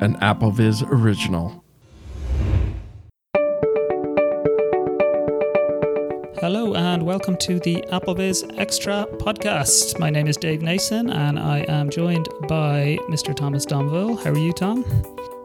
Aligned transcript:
an 0.00 0.16
AppleVis 0.16 0.82
original. 0.90 1.62
Hello 6.40 6.74
and 6.74 7.02
welcome 7.02 7.36
to 7.36 7.60
the 7.60 7.84
AppleVis 7.92 8.58
Extra 8.58 9.06
podcast. 9.18 9.98
My 9.98 10.08
name 10.08 10.26
is 10.26 10.38
Dave 10.38 10.62
Nason 10.62 11.10
and 11.10 11.38
I 11.38 11.66
am 11.68 11.90
joined 11.90 12.28
by 12.48 12.98
Mr. 13.10 13.36
Thomas 13.36 13.66
Domville. 13.66 14.22
How 14.24 14.30
are 14.30 14.38
you, 14.38 14.54
Tom? 14.54 14.84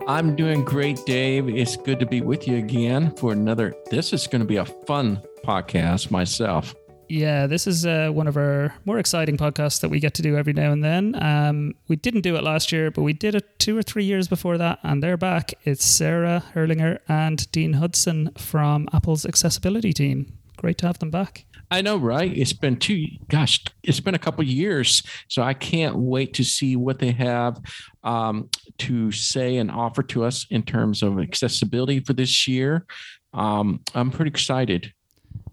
I'm 0.07 0.37
doing 0.37 0.63
great, 0.63 1.05
Dave. 1.05 1.49
It's 1.49 1.75
good 1.75 1.99
to 1.99 2.05
be 2.05 2.21
with 2.21 2.47
you 2.47 2.55
again 2.55 3.13
for 3.17 3.33
another. 3.33 3.75
This 3.91 4.13
is 4.13 4.25
going 4.25 4.39
to 4.39 4.47
be 4.47 4.57
a 4.57 4.65
fun 4.65 5.21
podcast 5.43 6.11
myself. 6.11 6.73
Yeah, 7.07 7.45
this 7.47 7.67
is 7.67 7.85
uh, 7.85 8.09
one 8.11 8.27
of 8.27 8.35
our 8.35 8.73
more 8.85 8.97
exciting 8.97 9.37
podcasts 9.37 9.81
that 9.81 9.89
we 9.89 9.99
get 9.99 10.13
to 10.15 10.21
do 10.21 10.35
every 10.35 10.53
now 10.53 10.71
and 10.71 10.83
then. 10.83 11.21
Um, 11.21 11.75
we 11.87 11.95
didn't 11.95 12.21
do 12.21 12.35
it 12.35 12.43
last 12.43 12.71
year, 12.71 12.89
but 12.89 13.03
we 13.03 13.13
did 13.13 13.35
it 13.35 13.59
two 13.59 13.77
or 13.77 13.83
three 13.83 14.03
years 14.03 14.27
before 14.27 14.57
that, 14.57 14.79
and 14.83 15.03
they're 15.03 15.17
back. 15.17 15.53
It's 15.63 15.85
Sarah 15.85 16.43
Herrlinger 16.53 16.99
and 17.07 17.49
Dean 17.51 17.73
Hudson 17.73 18.31
from 18.37 18.89
Apple's 18.91 19.25
accessibility 19.25 19.93
team. 19.93 20.33
Great 20.57 20.77
to 20.79 20.87
have 20.87 20.99
them 20.99 21.11
back. 21.11 21.45
I 21.71 21.81
know, 21.81 21.97
right? 21.97 22.35
It's 22.35 22.53
been 22.53 22.77
two, 22.77 23.05
gosh, 23.27 23.63
it's 23.83 23.99
been 23.99 24.15
a 24.15 24.19
couple 24.19 24.43
years. 24.43 25.03
So 25.27 25.41
I 25.41 25.53
can't 25.53 25.97
wait 25.97 26.33
to 26.35 26.43
see 26.43 26.75
what 26.75 26.99
they 26.99 27.11
have 27.11 27.59
um, 28.03 28.49
to 28.79 29.11
say 29.11 29.57
and 29.57 29.71
offer 29.71 30.03
to 30.03 30.23
us 30.23 30.45
in 30.49 30.63
terms 30.63 31.03
of 31.03 31.19
accessibility 31.19 31.99
for 31.99 32.13
this 32.13 32.47
year. 32.47 32.85
Um, 33.33 33.81
I'm 33.93 34.11
pretty 34.11 34.29
excited. 34.29 34.93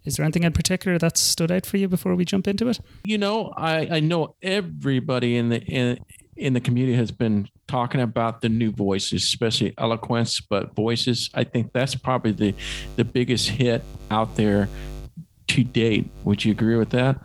Is 0.05 0.17
there 0.17 0.25
anything 0.25 0.43
in 0.43 0.53
particular 0.53 0.99
that 0.99 1.17
stood 1.17 1.53
out 1.53 1.65
for 1.67 1.77
you 1.77 1.89
before 1.89 2.15
we 2.15 2.25
jump 2.25 2.49
into 2.49 2.69
it? 2.69 2.81
You 3.05 3.19
know, 3.19 3.53
I, 3.57 3.97
I 3.97 4.01
know 4.01 4.35
everybody 4.43 5.37
in 5.37 5.49
the 5.51 5.63
in, 5.63 5.99
in 6.37 6.55
the 6.55 6.61
community 6.61 6.97
has 6.97 7.11
been 7.11 7.49
talking 7.69 8.01
about 8.01 8.41
the 8.41 8.49
new 8.49 8.73
voices, 8.73 9.23
especially 9.23 9.75
eloquence, 9.79 10.41
but 10.41 10.75
voices. 10.75 11.31
I 11.35 11.45
think 11.45 11.73
that's 11.73 11.95
probably 11.95 12.33
the 12.33 12.55
the 12.97 13.05
biggest 13.05 13.49
hit 13.49 13.83
out 14.11 14.37
there 14.37 14.69
to 15.49 15.65
date. 15.65 16.11
Would 16.25 16.45
you 16.45 16.53
agree 16.53 16.77
with 16.77 16.91
that? 16.91 17.21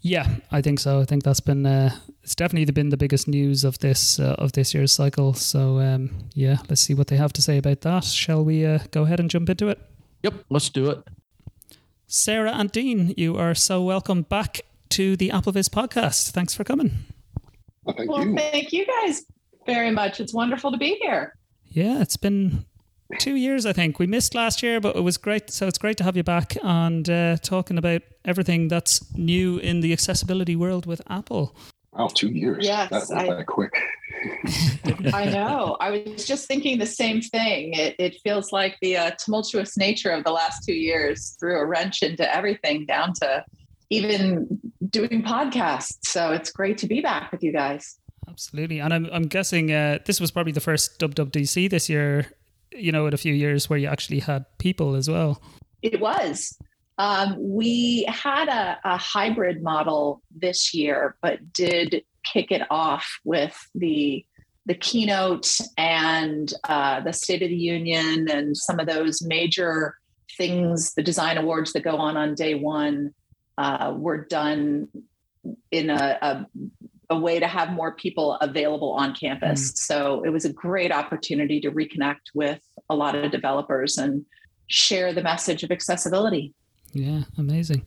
Yeah, 0.00 0.26
I 0.50 0.62
think 0.62 0.80
so. 0.80 1.00
I 1.00 1.04
think 1.04 1.22
that's 1.22 1.40
been 1.40 1.64
uh, 1.66 1.94
it's 2.22 2.34
definitely 2.34 2.72
been 2.72 2.88
the 2.88 2.96
biggest 2.96 3.28
news 3.28 3.64
of 3.64 3.78
this 3.78 4.18
uh, 4.18 4.34
of 4.38 4.52
this 4.52 4.74
year's 4.74 4.92
cycle. 4.92 5.34
So 5.34 5.78
um, 5.78 6.10
yeah, 6.34 6.56
let's 6.68 6.80
see 6.80 6.94
what 6.94 7.08
they 7.08 7.16
have 7.16 7.32
to 7.34 7.42
say 7.42 7.58
about 7.58 7.82
that. 7.82 8.04
Shall 8.04 8.44
we 8.44 8.64
uh, 8.64 8.78
go 8.90 9.02
ahead 9.02 9.20
and 9.20 9.30
jump 9.30 9.50
into 9.50 9.68
it? 9.68 9.78
Yep, 10.22 10.34
let's 10.50 10.70
do 10.70 10.90
it. 10.90 11.02
Sarah 12.16 12.52
and 12.52 12.70
Dean, 12.70 13.14
you 13.16 13.38
are 13.38 13.54
so 13.54 13.82
welcome 13.82 14.20
back 14.20 14.60
to 14.90 15.16
the 15.16 15.30
AppleVis 15.30 15.70
podcast. 15.70 16.32
Thanks 16.32 16.52
for 16.52 16.62
coming. 16.62 16.90
Well, 17.84 17.96
thank 17.96 18.10
well, 18.10 18.26
you. 18.26 18.36
thank 18.36 18.70
you 18.70 18.84
guys 18.84 19.24
very 19.64 19.90
much. 19.90 20.20
It's 20.20 20.34
wonderful 20.34 20.70
to 20.72 20.76
be 20.76 20.98
here. 21.00 21.34
Yeah, 21.68 22.02
it's 22.02 22.18
been 22.18 22.66
two 23.18 23.36
years, 23.36 23.64
I 23.64 23.72
think. 23.72 23.98
We 23.98 24.06
missed 24.06 24.34
last 24.34 24.62
year, 24.62 24.78
but 24.78 24.94
it 24.94 25.00
was 25.00 25.16
great. 25.16 25.48
So 25.50 25.66
it's 25.66 25.78
great 25.78 25.96
to 25.96 26.04
have 26.04 26.14
you 26.14 26.22
back 26.22 26.54
and 26.62 27.08
uh, 27.08 27.38
talking 27.38 27.78
about 27.78 28.02
everything 28.26 28.68
that's 28.68 29.10
new 29.14 29.56
in 29.56 29.80
the 29.80 29.94
accessibility 29.94 30.54
world 30.54 30.84
with 30.84 31.00
Apple. 31.08 31.56
Wow, 31.94 32.08
two 32.14 32.28
years. 32.28 32.66
Yes, 32.66 32.90
that, 32.90 33.08
that, 33.08 33.30
I- 33.30 33.34
that 33.36 33.46
quick. 33.46 33.72
I 35.12 35.26
know. 35.26 35.76
I 35.80 35.90
was 35.90 36.26
just 36.26 36.46
thinking 36.48 36.78
the 36.78 36.86
same 36.86 37.20
thing. 37.20 37.74
It, 37.74 37.96
it 37.98 38.20
feels 38.22 38.52
like 38.52 38.76
the 38.80 38.96
uh, 38.96 39.10
tumultuous 39.12 39.76
nature 39.76 40.10
of 40.10 40.24
the 40.24 40.30
last 40.30 40.64
two 40.64 40.74
years 40.74 41.36
threw 41.40 41.58
a 41.58 41.66
wrench 41.66 42.02
into 42.02 42.34
everything, 42.34 42.86
down 42.86 43.12
to 43.14 43.44
even 43.90 44.60
doing 44.88 45.22
podcasts. 45.22 45.98
So 46.04 46.32
it's 46.32 46.50
great 46.50 46.78
to 46.78 46.86
be 46.86 47.00
back 47.00 47.30
with 47.32 47.42
you 47.42 47.52
guys. 47.52 47.98
Absolutely. 48.28 48.78
And 48.78 48.94
I'm, 48.94 49.08
I'm 49.12 49.24
guessing 49.24 49.72
uh, 49.72 49.98
this 50.06 50.20
was 50.20 50.30
probably 50.30 50.52
the 50.52 50.60
first 50.60 50.98
WWDC 51.00 51.68
this 51.68 51.88
year, 51.88 52.26
you 52.72 52.92
know, 52.92 53.06
in 53.06 53.14
a 53.14 53.18
few 53.18 53.34
years 53.34 53.68
where 53.68 53.78
you 53.78 53.88
actually 53.88 54.20
had 54.20 54.46
people 54.58 54.94
as 54.94 55.10
well. 55.10 55.42
It 55.82 56.00
was. 56.00 56.56
Um, 56.98 57.36
we 57.38 58.04
had 58.08 58.48
a, 58.48 58.78
a 58.84 58.96
hybrid 58.96 59.62
model 59.62 60.22
this 60.34 60.72
year, 60.72 61.16
but 61.20 61.52
did 61.52 62.04
kick 62.24 62.50
it 62.50 62.62
off 62.70 63.20
with 63.24 63.56
the 63.74 64.24
the 64.64 64.74
keynote 64.74 65.58
and 65.76 66.54
uh, 66.64 67.00
the 67.00 67.12
State 67.12 67.42
of 67.42 67.48
the 67.48 67.56
Union 67.56 68.28
and 68.30 68.56
some 68.56 68.78
of 68.78 68.86
those 68.86 69.20
major 69.20 69.96
things, 70.36 70.94
the 70.94 71.02
design 71.02 71.36
awards 71.36 71.72
that 71.72 71.82
go 71.82 71.96
on 71.96 72.16
on 72.16 72.34
day 72.34 72.54
one, 72.54 73.12
uh, 73.58 73.92
were 73.96 74.24
done 74.24 74.86
in 75.72 75.90
a, 75.90 76.18
a, 76.22 76.46
a 77.10 77.18
way 77.18 77.40
to 77.40 77.46
have 77.48 77.72
more 77.72 77.96
people 77.96 78.34
available 78.36 78.92
on 78.92 79.14
campus. 79.14 79.72
So 79.74 80.22
it 80.22 80.30
was 80.30 80.44
a 80.44 80.52
great 80.52 80.92
opportunity 80.92 81.60
to 81.60 81.70
reconnect 81.72 82.30
with 82.34 82.60
a 82.88 82.94
lot 82.94 83.16
of 83.16 83.32
developers 83.32 83.98
and 83.98 84.24
share 84.68 85.12
the 85.12 85.22
message 85.22 85.64
of 85.64 85.72
accessibility. 85.72 86.54
Yeah, 86.92 87.22
amazing. 87.36 87.84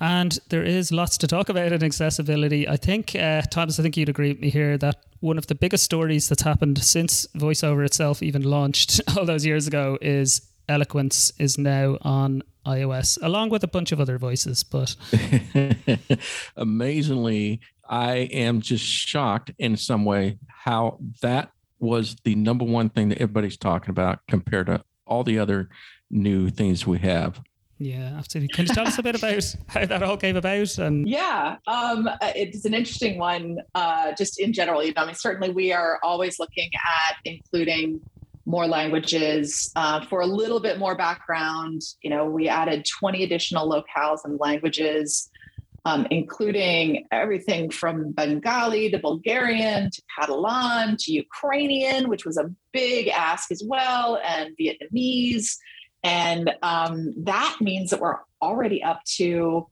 And 0.00 0.38
there 0.48 0.62
is 0.62 0.90
lots 0.92 1.16
to 1.18 1.26
talk 1.26 1.48
about 1.48 1.72
in 1.72 1.84
accessibility. 1.84 2.68
I 2.68 2.76
think, 2.76 3.14
uh, 3.14 3.42
Thomas, 3.42 3.78
I 3.78 3.82
think 3.82 3.96
you'd 3.96 4.08
agree 4.08 4.32
with 4.32 4.40
me 4.40 4.50
here 4.50 4.76
that 4.78 4.96
one 5.20 5.38
of 5.38 5.46
the 5.46 5.54
biggest 5.54 5.84
stories 5.84 6.28
that's 6.28 6.42
happened 6.42 6.82
since 6.82 7.26
VoiceOver 7.36 7.84
itself 7.84 8.22
even 8.22 8.42
launched 8.42 9.00
all 9.16 9.24
those 9.24 9.46
years 9.46 9.66
ago 9.66 9.98
is 10.00 10.42
Eloquence 10.68 11.32
is 11.38 11.58
now 11.58 11.98
on 12.02 12.42
iOS, 12.66 13.18
along 13.22 13.50
with 13.50 13.62
a 13.62 13.68
bunch 13.68 13.92
of 13.92 14.00
other 14.00 14.18
voices. 14.18 14.64
But 14.64 14.96
Amazingly, 16.56 17.60
I 17.88 18.16
am 18.16 18.60
just 18.60 18.84
shocked 18.84 19.50
in 19.58 19.76
some 19.76 20.04
way 20.04 20.38
how 20.48 20.98
that 21.20 21.50
was 21.78 22.16
the 22.24 22.34
number 22.34 22.64
one 22.64 22.88
thing 22.88 23.10
that 23.10 23.18
everybody's 23.18 23.58
talking 23.58 23.90
about 23.90 24.20
compared 24.26 24.66
to 24.66 24.82
all 25.06 25.22
the 25.22 25.38
other 25.38 25.68
new 26.10 26.48
things 26.48 26.86
we 26.86 26.98
have. 26.98 27.40
Yeah, 27.84 28.14
absolutely. 28.16 28.48
Can 28.48 28.66
you 28.66 28.74
tell 28.74 28.86
us 28.86 28.98
a 28.98 29.02
bit 29.02 29.14
about 29.14 29.54
how 29.66 29.84
that 29.84 30.02
all 30.02 30.16
came 30.16 30.36
about? 30.36 30.78
And 30.78 31.06
Yeah, 31.06 31.56
um, 31.66 32.08
it's 32.22 32.64
an 32.64 32.72
interesting 32.72 33.18
one. 33.18 33.58
Uh, 33.74 34.12
just 34.12 34.40
in 34.40 34.54
general, 34.54 34.82
you 34.82 34.94
know, 34.94 35.02
I 35.02 35.06
mean, 35.06 35.14
certainly 35.14 35.50
we 35.50 35.70
are 35.70 35.98
always 36.02 36.38
looking 36.38 36.70
at 36.74 37.16
including 37.26 38.00
more 38.46 38.66
languages. 38.66 39.70
Uh, 39.76 40.02
for 40.06 40.22
a 40.22 40.26
little 40.26 40.60
bit 40.60 40.78
more 40.78 40.96
background, 40.96 41.82
you 42.02 42.08
know, 42.08 42.24
we 42.24 42.48
added 42.48 42.86
20 43.00 43.22
additional 43.22 43.68
locales 43.68 44.20
and 44.24 44.40
languages, 44.40 45.28
um, 45.84 46.06
including 46.10 47.06
everything 47.12 47.68
from 47.68 48.12
Bengali 48.12 48.90
to 48.92 48.98
Bulgarian 48.98 49.90
to 49.90 50.02
Catalan 50.18 50.96
to 51.00 51.12
Ukrainian, 51.12 52.08
which 52.08 52.24
was 52.24 52.38
a 52.38 52.50
big 52.72 53.08
ask 53.08 53.52
as 53.52 53.62
well, 53.66 54.18
and 54.24 54.56
Vietnamese. 54.58 55.56
And 56.04 56.52
um, 56.62 57.14
that 57.24 57.56
means 57.60 57.90
that 57.90 58.00
we're 58.00 58.18
already 58.40 58.80
up 58.82 59.02
to, 59.16 59.66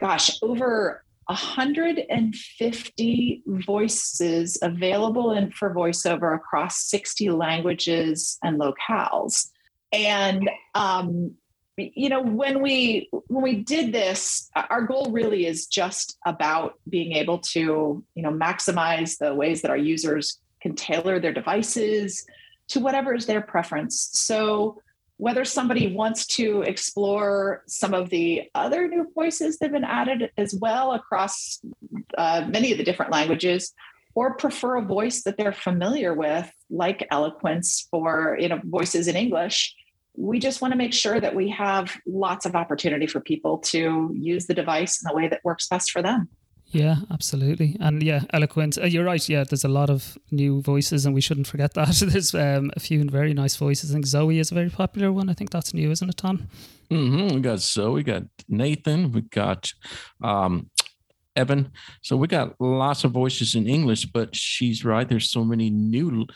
gosh, 0.00 0.40
over 0.40 1.04
150 1.26 3.42
voices 3.46 4.58
available 4.62 5.32
in, 5.32 5.50
for 5.50 5.74
voiceover 5.74 6.36
across 6.36 6.86
60 6.86 7.30
languages 7.30 8.38
and 8.42 8.60
locales. 8.60 9.48
And 9.92 10.48
um, 10.74 11.34
you 11.76 12.08
know, 12.08 12.22
when 12.22 12.62
we 12.62 13.08
when 13.10 13.42
we 13.42 13.56
did 13.56 13.92
this, 13.92 14.48
our 14.54 14.82
goal 14.82 15.10
really 15.10 15.44
is 15.46 15.66
just 15.66 16.16
about 16.24 16.74
being 16.88 17.14
able 17.14 17.38
to, 17.38 18.04
you 18.14 18.22
know, 18.22 18.30
maximize 18.30 19.18
the 19.18 19.34
ways 19.34 19.62
that 19.62 19.72
our 19.72 19.76
users 19.76 20.38
can 20.60 20.76
tailor 20.76 21.18
their 21.18 21.32
devices 21.32 22.24
to 22.68 22.78
whatever 22.80 23.14
is 23.14 23.26
their 23.26 23.40
preference. 23.40 24.10
So 24.12 24.78
whether 25.16 25.44
somebody 25.44 25.92
wants 25.92 26.26
to 26.26 26.62
explore 26.62 27.62
some 27.66 27.94
of 27.94 28.10
the 28.10 28.50
other 28.54 28.88
new 28.88 29.10
voices 29.14 29.58
that 29.58 29.66
have 29.66 29.72
been 29.72 29.84
added 29.84 30.30
as 30.36 30.54
well 30.54 30.92
across 30.92 31.60
uh, 32.18 32.44
many 32.48 32.72
of 32.72 32.78
the 32.78 32.84
different 32.84 33.12
languages, 33.12 33.72
or 34.14 34.36
prefer 34.36 34.76
a 34.76 34.82
voice 34.82 35.22
that 35.22 35.36
they're 35.36 35.52
familiar 35.52 36.14
with, 36.14 36.50
like 36.70 37.06
eloquence 37.10 37.86
for 37.90 38.36
you 38.40 38.48
know 38.48 38.60
voices 38.64 39.08
in 39.08 39.16
English, 39.16 39.74
we 40.16 40.38
just 40.38 40.60
want 40.60 40.72
to 40.72 40.78
make 40.78 40.92
sure 40.92 41.20
that 41.20 41.34
we 41.34 41.48
have 41.50 41.96
lots 42.06 42.46
of 42.46 42.54
opportunity 42.54 43.06
for 43.06 43.20
people 43.20 43.58
to 43.58 44.14
use 44.14 44.46
the 44.46 44.54
device 44.54 45.02
in 45.02 45.08
the 45.08 45.16
way 45.16 45.28
that 45.28 45.44
works 45.44 45.68
best 45.68 45.90
for 45.90 46.02
them. 46.02 46.28
Yeah, 46.74 46.96
absolutely. 47.12 47.76
And 47.78 48.02
yeah, 48.02 48.22
eloquent. 48.32 48.78
Uh, 48.78 48.86
you're 48.86 49.04
right. 49.04 49.26
Yeah, 49.28 49.44
there's 49.44 49.64
a 49.64 49.68
lot 49.68 49.90
of 49.90 50.18
new 50.32 50.60
voices, 50.60 51.06
and 51.06 51.14
we 51.14 51.20
shouldn't 51.20 51.46
forget 51.46 51.72
that. 51.74 51.94
there's 52.08 52.34
um, 52.34 52.72
a 52.76 52.80
few 52.80 53.04
very 53.04 53.32
nice 53.32 53.56
voices. 53.56 53.90
I 53.90 53.94
think 53.94 54.06
Zoe 54.06 54.40
is 54.40 54.50
a 54.50 54.54
very 54.54 54.70
popular 54.70 55.12
one. 55.12 55.30
I 55.30 55.34
think 55.34 55.50
that's 55.50 55.72
new, 55.72 55.90
isn't 55.92 56.08
it, 56.08 56.16
Tom? 56.16 56.48
Mm-hmm. 56.90 57.36
We 57.36 57.40
got 57.40 57.60
Zoe, 57.60 57.94
we 57.94 58.02
got 58.02 58.24
Nathan, 58.48 59.12
we 59.12 59.22
got 59.22 59.72
um, 60.22 60.68
Evan. 61.36 61.70
So 62.02 62.16
we 62.16 62.26
got 62.26 62.60
lots 62.60 63.04
of 63.04 63.12
voices 63.12 63.54
in 63.54 63.68
English, 63.68 64.06
but 64.06 64.34
she's 64.34 64.84
right. 64.84 65.08
There's 65.08 65.30
so 65.30 65.44
many 65.44 65.70
new 65.70 66.26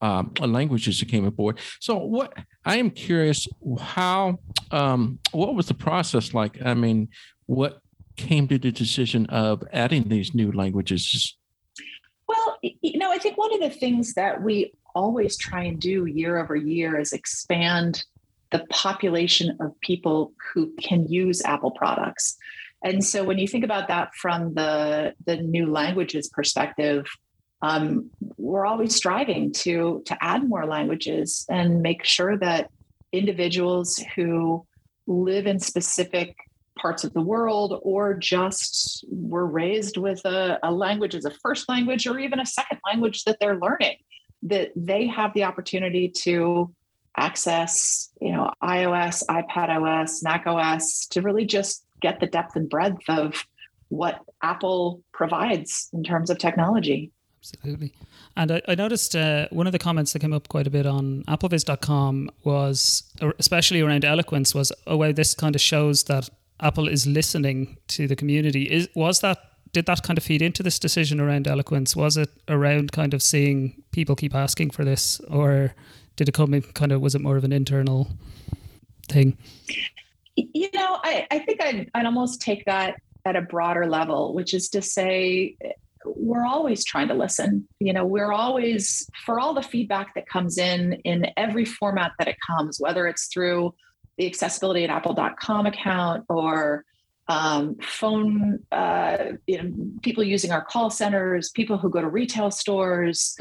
um, 0.00 0.32
languages 0.40 1.00
that 1.00 1.08
came 1.08 1.24
aboard. 1.26 1.58
So 1.80 1.96
what 1.96 2.32
I 2.64 2.76
am 2.76 2.90
curious, 2.90 3.48
how 3.80 4.38
um, 4.70 5.18
what 5.32 5.54
was 5.56 5.66
the 5.66 5.74
process 5.74 6.32
like? 6.32 6.62
I 6.64 6.74
mean, 6.74 7.08
what 7.46 7.80
came 8.20 8.48
to 8.48 8.58
the 8.58 8.72
decision 8.72 9.26
of 9.26 9.62
adding 9.72 10.08
these 10.08 10.34
new 10.34 10.52
languages? 10.52 11.36
Well, 12.28 12.58
you 12.62 12.98
know, 12.98 13.10
I 13.10 13.18
think 13.18 13.36
one 13.36 13.52
of 13.54 13.60
the 13.60 13.70
things 13.70 14.14
that 14.14 14.42
we 14.42 14.72
always 14.94 15.36
try 15.36 15.64
and 15.64 15.80
do 15.80 16.06
year 16.06 16.38
over 16.38 16.56
year 16.56 16.98
is 16.98 17.12
expand 17.12 18.04
the 18.52 18.64
population 18.70 19.56
of 19.60 19.78
people 19.80 20.32
who 20.52 20.72
can 20.80 21.06
use 21.08 21.42
Apple 21.42 21.70
products. 21.70 22.36
And 22.82 23.04
so 23.04 23.24
when 23.24 23.38
you 23.38 23.46
think 23.46 23.64
about 23.64 23.88
that 23.88 24.14
from 24.14 24.54
the, 24.54 25.14
the 25.26 25.36
new 25.36 25.66
languages 25.70 26.28
perspective, 26.28 27.06
um, 27.62 28.10
we're 28.36 28.66
always 28.66 28.94
striving 28.94 29.52
to, 29.52 30.02
to 30.06 30.16
add 30.20 30.48
more 30.48 30.66
languages 30.66 31.44
and 31.48 31.82
make 31.82 32.04
sure 32.04 32.38
that 32.38 32.70
individuals 33.12 34.02
who 34.14 34.66
live 35.06 35.46
in 35.46 35.58
specific 35.58 36.36
parts 36.78 37.04
of 37.04 37.12
the 37.12 37.20
world 37.20 37.78
or 37.82 38.14
just 38.14 39.04
were 39.10 39.46
raised 39.46 39.96
with 39.96 40.24
a, 40.24 40.58
a, 40.62 40.72
language 40.72 41.14
as 41.14 41.24
a 41.24 41.30
first 41.30 41.68
language 41.68 42.06
or 42.06 42.18
even 42.18 42.40
a 42.40 42.46
second 42.46 42.78
language 42.86 43.24
that 43.24 43.38
they're 43.40 43.58
learning 43.58 43.96
that 44.42 44.70
they 44.74 45.06
have 45.06 45.34
the 45.34 45.44
opportunity 45.44 46.08
to 46.08 46.72
access 47.16 48.08
you 48.20 48.32
know 48.32 48.50
ios 48.62 49.22
ipad 49.28 49.68
os 49.68 50.22
mac 50.22 50.46
os 50.46 51.06
to 51.06 51.20
really 51.20 51.44
just 51.44 51.84
get 52.00 52.18
the 52.20 52.26
depth 52.26 52.56
and 52.56 52.70
breadth 52.70 53.02
of 53.08 53.44
what 53.90 54.22
apple 54.42 55.02
provides 55.12 55.90
in 55.92 56.02
terms 56.02 56.30
of 56.30 56.38
technology. 56.38 57.12
Absolutely. 57.40 57.92
And 58.36 58.52
I, 58.52 58.62
I 58.68 58.74
noticed 58.74 59.16
uh, 59.16 59.48
one 59.50 59.66
of 59.66 59.72
the 59.72 59.78
comments 59.78 60.12
that 60.12 60.20
came 60.20 60.32
up 60.32 60.48
quite 60.48 60.66
a 60.66 60.70
bit 60.70 60.86
on 60.86 61.24
applevis.com 61.24 62.30
was, 62.44 63.02
especially 63.38 63.80
around 63.80 64.04
eloquence, 64.04 64.54
was, 64.54 64.72
oh, 64.86 64.96
wow, 64.96 65.12
this 65.12 65.34
kind 65.34 65.54
of 65.54 65.60
shows 65.60 66.04
that 66.04 66.28
Apple 66.60 66.88
is 66.88 67.06
listening 67.06 67.78
to 67.88 68.06
the 68.06 68.16
community. 68.16 68.64
Is 68.64 68.88
Was 68.94 69.20
that, 69.20 69.38
did 69.72 69.86
that 69.86 70.02
kind 70.02 70.18
of 70.18 70.24
feed 70.24 70.42
into 70.42 70.62
this 70.62 70.78
decision 70.78 71.20
around 71.20 71.46
eloquence? 71.46 71.96
Was 71.96 72.16
it 72.16 72.28
around 72.48 72.92
kind 72.92 73.14
of 73.14 73.22
seeing 73.22 73.82
people 73.92 74.16
keep 74.16 74.34
asking 74.34 74.70
for 74.70 74.84
this, 74.84 75.20
or 75.30 75.74
did 76.16 76.28
it 76.28 76.32
come 76.32 76.54
in 76.54 76.62
kind 76.62 76.92
of, 76.92 77.00
was 77.00 77.14
it 77.14 77.20
more 77.20 77.36
of 77.36 77.44
an 77.44 77.52
internal 77.52 78.10
thing? 79.08 79.38
You 80.36 80.68
know, 80.74 80.98
I, 81.02 81.26
I 81.30 81.38
think 81.40 81.62
I'd, 81.62 81.90
I'd 81.94 82.06
almost 82.06 82.40
take 82.40 82.64
that 82.66 82.96
at 83.24 83.36
a 83.36 83.42
broader 83.42 83.86
level, 83.86 84.34
which 84.34 84.54
is 84.54 84.68
to 84.70 84.82
say, 84.82 85.56
we're 86.04 86.46
always 86.46 86.84
trying 86.84 87.08
to 87.08 87.14
listen. 87.14 87.68
You 87.78 87.92
know, 87.92 88.06
we're 88.06 88.32
always, 88.32 89.08
for 89.26 89.38
all 89.38 89.52
the 89.52 89.62
feedback 89.62 90.14
that 90.14 90.26
comes 90.26 90.56
in, 90.56 90.94
in 91.04 91.26
every 91.36 91.64
format 91.66 92.12
that 92.18 92.28
it 92.28 92.36
comes, 92.46 92.80
whether 92.80 93.06
it's 93.06 93.26
through 93.26 93.74
the 94.20 94.26
accessibility 94.26 94.84
at 94.84 94.90
apple.com 94.90 95.64
account 95.64 96.26
or 96.28 96.84
um, 97.28 97.76
phone, 97.76 98.58
uh, 98.70 99.16
you 99.46 99.62
know, 99.62 99.72
people 100.02 100.22
using 100.22 100.52
our 100.52 100.62
call 100.62 100.90
centers, 100.90 101.48
people 101.48 101.78
who 101.78 101.88
go 101.88 102.02
to 102.02 102.08
retail 102.08 102.50
stores, 102.50 103.34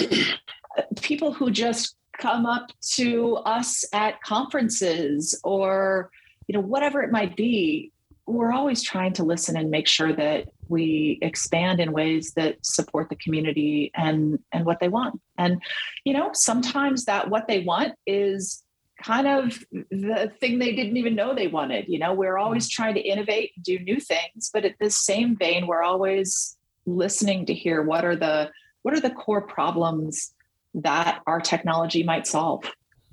people 1.02 1.34
who 1.34 1.52
just 1.52 1.98
come 2.18 2.46
up 2.46 2.72
to 2.92 3.36
us 3.38 3.84
at 3.92 4.22
conferences 4.22 5.38
or, 5.44 6.12
you 6.48 6.54
know, 6.54 6.62
whatever 6.62 7.02
it 7.02 7.12
might 7.12 7.36
be. 7.36 7.92
We're 8.26 8.54
always 8.54 8.82
trying 8.82 9.14
to 9.14 9.24
listen 9.24 9.58
and 9.58 9.70
make 9.70 9.88
sure 9.88 10.14
that 10.14 10.48
we 10.70 11.18
expand 11.22 11.82
in 11.82 11.92
ways 11.92 12.34
that 12.36 12.64
support 12.64 13.10
the 13.10 13.16
community 13.16 13.92
and 13.96 14.38
and 14.54 14.66
what 14.66 14.80
they 14.80 14.88
want. 14.88 15.20
And 15.36 15.64
you 16.06 16.14
know 16.14 16.30
sometimes 16.34 17.06
that 17.06 17.32
what 17.32 17.48
they 17.48 17.62
want 17.62 17.96
is 18.06 18.64
kind 19.04 19.28
of 19.28 19.58
the 19.92 20.32
thing 20.40 20.60
they 20.60 20.76
didn't 20.76 20.98
even 20.98 21.16
know 21.16 21.34
they 21.34 21.48
wanted 21.48 21.86
you 21.88 22.00
know 22.00 22.14
we're 22.14 22.38
always 22.38 22.68
mm. 22.68 22.72
trying 22.72 22.94
to 22.94 23.02
innovate 23.02 23.52
do 23.62 23.80
new 23.80 24.00
things 24.00 24.50
but 24.54 24.66
at 24.66 24.76
this 24.80 24.98
same 24.98 25.36
vein 25.38 25.68
we're 25.68 25.84
always 25.84 26.58
listening 26.86 27.46
to 27.46 27.54
hear 27.54 27.82
what 27.82 28.04
are 28.04 28.16
the 28.16 28.50
what 28.82 28.94
are 28.94 29.00
the 29.00 29.10
core 29.12 29.42
problems 29.42 30.34
that 30.74 31.22
our 31.28 31.40
technology 31.40 32.04
might 32.04 32.28
solve 32.28 32.64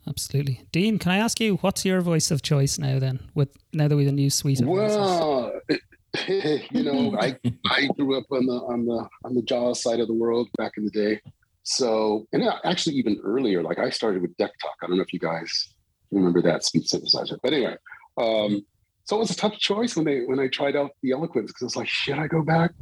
absolutely. 0.09 0.63
Dean, 0.71 0.99
can 0.99 1.11
I 1.11 1.17
ask 1.17 1.41
you 1.41 1.57
what's 1.57 1.85
your 1.85 2.01
voice 2.01 2.31
of 2.31 2.41
choice 2.41 2.79
now? 2.79 3.01
Then, 3.01 3.19
with 3.35 3.49
now 3.73 3.89
that 3.89 3.97
we 3.97 4.05
have 4.05 4.13
a 4.13 4.17
new 4.17 4.31
suite 4.31 4.61
of 4.61 4.69
well, 4.69 5.53
you 6.29 6.83
know, 6.85 7.19
I 7.19 7.37
I 7.69 7.89
grew 7.97 8.17
up 8.17 8.27
on 8.31 8.47
the 8.47 8.53
on 8.53 8.87
the 8.87 9.09
on 9.25 9.35
the 9.35 9.43
JAWS 9.43 9.83
side 9.83 9.99
of 9.99 10.07
the 10.07 10.15
world 10.15 10.49
back 10.57 10.73
in 10.77 10.85
the 10.85 10.93
day. 10.93 11.21
So, 11.65 12.29
and 12.33 12.45
actually 12.65 12.95
even 12.95 13.19
earlier, 13.25 13.65
like 13.65 13.81
I 13.81 13.91
started 13.91 14.23
with 14.23 14.37
Deck 14.37 14.53
Talk. 14.63 14.77
I 14.83 14.87
don't 14.87 14.97
know 14.97 15.03
if 15.03 15.13
you 15.13 15.19
guys 15.19 15.75
remember 16.11 16.43
that 16.43 16.65
speech 16.65 16.89
synthesizer, 16.89 17.39
but 17.43 17.53
anyway. 17.53 17.77
Um, 18.19 18.65
so 19.05 19.17
it 19.17 19.21
was 19.21 19.31
a 19.31 19.37
tough 19.37 19.57
choice 19.59 19.95
when 19.95 20.05
they 20.05 20.25
when 20.25 20.41
I 20.41 20.49
tried 20.49 20.75
out 20.75 20.91
the 21.03 21.13
Eloquence 21.13 21.53
because 21.53 21.67
it's 21.67 21.77
like, 21.77 21.89
should 21.89 22.19
I 22.19 22.27
go 22.27 22.43
back? 22.43 22.73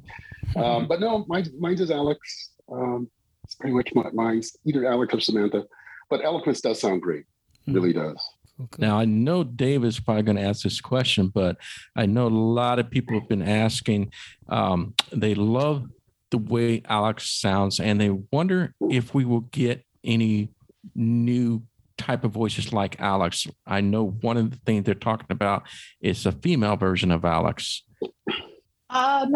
Um, 0.57 0.87
but 0.89 1.01
no, 1.01 1.25
mine, 1.29 1.47
mine 1.59 1.79
is 1.79 1.91
Alex. 1.91 2.51
Um, 2.71 3.11
it's 3.43 3.55
pretty 3.55 3.75
much 3.75 3.91
my, 3.95 4.11
mine's 4.13 4.57
either 4.65 4.87
Alex 4.87 5.15
or 5.15 5.21
Samantha 5.21 5.65
but 6.11 6.25
eloquence 6.25 6.61
does 6.61 6.81
sound 6.81 7.03
great. 7.03 7.25
Mm. 7.69 7.75
Really 7.75 7.93
does. 7.93 8.23
Now 8.79 8.99
I 8.99 9.05
know 9.05 9.43
Dave 9.43 9.85
is 9.85 9.99
probably 9.99 10.23
going 10.23 10.37
to 10.37 10.43
ask 10.43 10.63
this 10.63 10.81
question, 10.81 11.29
but 11.29 11.57
I 11.97 12.07
know 12.07 12.29
a 12.29 12.29
lot 12.29 12.79
of 12.79 12.89
people 12.89 13.19
have 13.19 13.29
been 13.29 13.43
asking. 13.43 14.13
Um, 14.49 14.95
they 15.11 15.35
love 15.35 15.89
the 16.31 16.39
way 16.39 16.83
Alex 16.89 17.29
sounds, 17.41 17.81
and 17.81 18.01
they 18.01 18.11
wonder 18.11 18.75
if 18.91 19.13
we 19.13 19.25
will 19.25 19.41
get 19.41 19.85
any 20.05 20.51
new 20.95 21.63
type 21.99 22.25
of 22.25 22.33
voices 22.33 22.73
like 22.73 23.01
Alex. 23.01 23.47
I 23.67 23.81
know 23.81 24.11
one 24.21 24.37
of 24.37 24.51
the 24.51 24.57
things 24.67 24.85
they're 24.85 24.95
talking 24.95 25.27
about 25.31 25.65
is 26.01 26.27
a 26.27 26.33
female 26.33 26.77
version 26.77 27.11
of 27.11 27.25
Alex. 27.25 27.83
Um, 28.91 29.35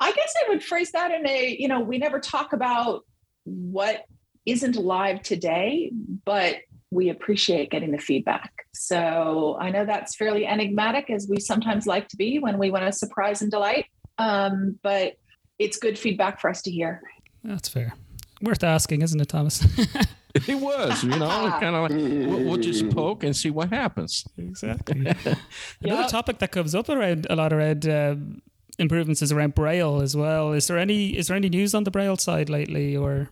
I 0.00 0.12
guess 0.12 0.34
I 0.44 0.48
would 0.48 0.62
phrase 0.62 0.92
that 0.92 1.10
in 1.10 1.26
a, 1.26 1.56
you 1.58 1.68
know, 1.68 1.80
we 1.80 1.98
never 1.98 2.18
talk 2.18 2.52
about 2.52 3.04
what 3.44 4.04
isn't 4.46 4.76
live 4.76 5.22
today, 5.22 5.92
but 6.24 6.56
we 6.90 7.08
appreciate 7.08 7.70
getting 7.70 7.92
the 7.92 7.98
feedback. 7.98 8.52
So 8.74 9.56
I 9.60 9.70
know 9.70 9.84
that's 9.84 10.14
fairly 10.14 10.46
enigmatic, 10.46 11.08
as 11.10 11.26
we 11.28 11.40
sometimes 11.40 11.86
like 11.86 12.08
to 12.08 12.16
be 12.16 12.38
when 12.38 12.58
we 12.58 12.70
want 12.70 12.84
to 12.84 12.92
surprise 12.92 13.42
and 13.42 13.50
delight. 13.50 13.86
Um, 14.18 14.78
but 14.82 15.14
it's 15.58 15.78
good 15.78 15.98
feedback 15.98 16.40
for 16.40 16.50
us 16.50 16.62
to 16.62 16.70
hear. 16.70 17.02
That's 17.44 17.68
fair. 17.68 17.94
Worth 18.42 18.64
asking, 18.64 19.02
isn't 19.02 19.20
it, 19.20 19.28
Thomas? 19.28 19.64
it 20.48 20.58
was, 20.58 21.04
you 21.04 21.10
know, 21.10 21.18
kind 21.60 21.76
of 21.76 21.82
like 21.82 21.90
we'll, 21.90 22.44
we'll, 22.44 22.56
just 22.56 22.88
poke 22.90 23.22
and 23.22 23.36
see 23.36 23.50
what 23.50 23.68
happens. 23.68 24.24
Exactly. 24.38 25.00
Another 25.82 26.02
yep. 26.02 26.08
topic 26.08 26.38
that 26.38 26.52
comes 26.52 26.74
up 26.74 26.88
around 26.88 27.26
a 27.28 27.36
lot 27.36 27.52
around 27.52 27.86
um, 27.86 28.42
improvements 28.78 29.20
is 29.20 29.30
around 29.30 29.54
Braille 29.54 30.00
as 30.00 30.16
well. 30.16 30.52
Is 30.52 30.66
there 30.68 30.78
any 30.78 31.16
is 31.16 31.28
there 31.28 31.36
any 31.36 31.48
news 31.48 31.74
on 31.74 31.84
the 31.84 31.90
Braille 31.90 32.16
side 32.16 32.48
lately, 32.48 32.96
or 32.96 33.28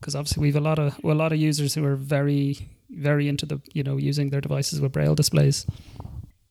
because 0.00 0.16
obviously 0.16 0.40
we've 0.40 0.56
a 0.56 0.60
lot 0.60 0.78
of 0.78 1.02
well, 1.04 1.14
a 1.14 1.18
lot 1.18 1.32
of 1.32 1.38
users 1.38 1.74
who 1.74 1.84
are 1.84 1.96
very 1.96 2.68
very 2.90 3.28
into 3.28 3.46
the 3.46 3.60
you 3.72 3.82
know 3.82 3.96
using 3.96 4.30
their 4.30 4.40
devices 4.40 4.80
with 4.80 4.92
braille 4.92 5.14
displays. 5.14 5.66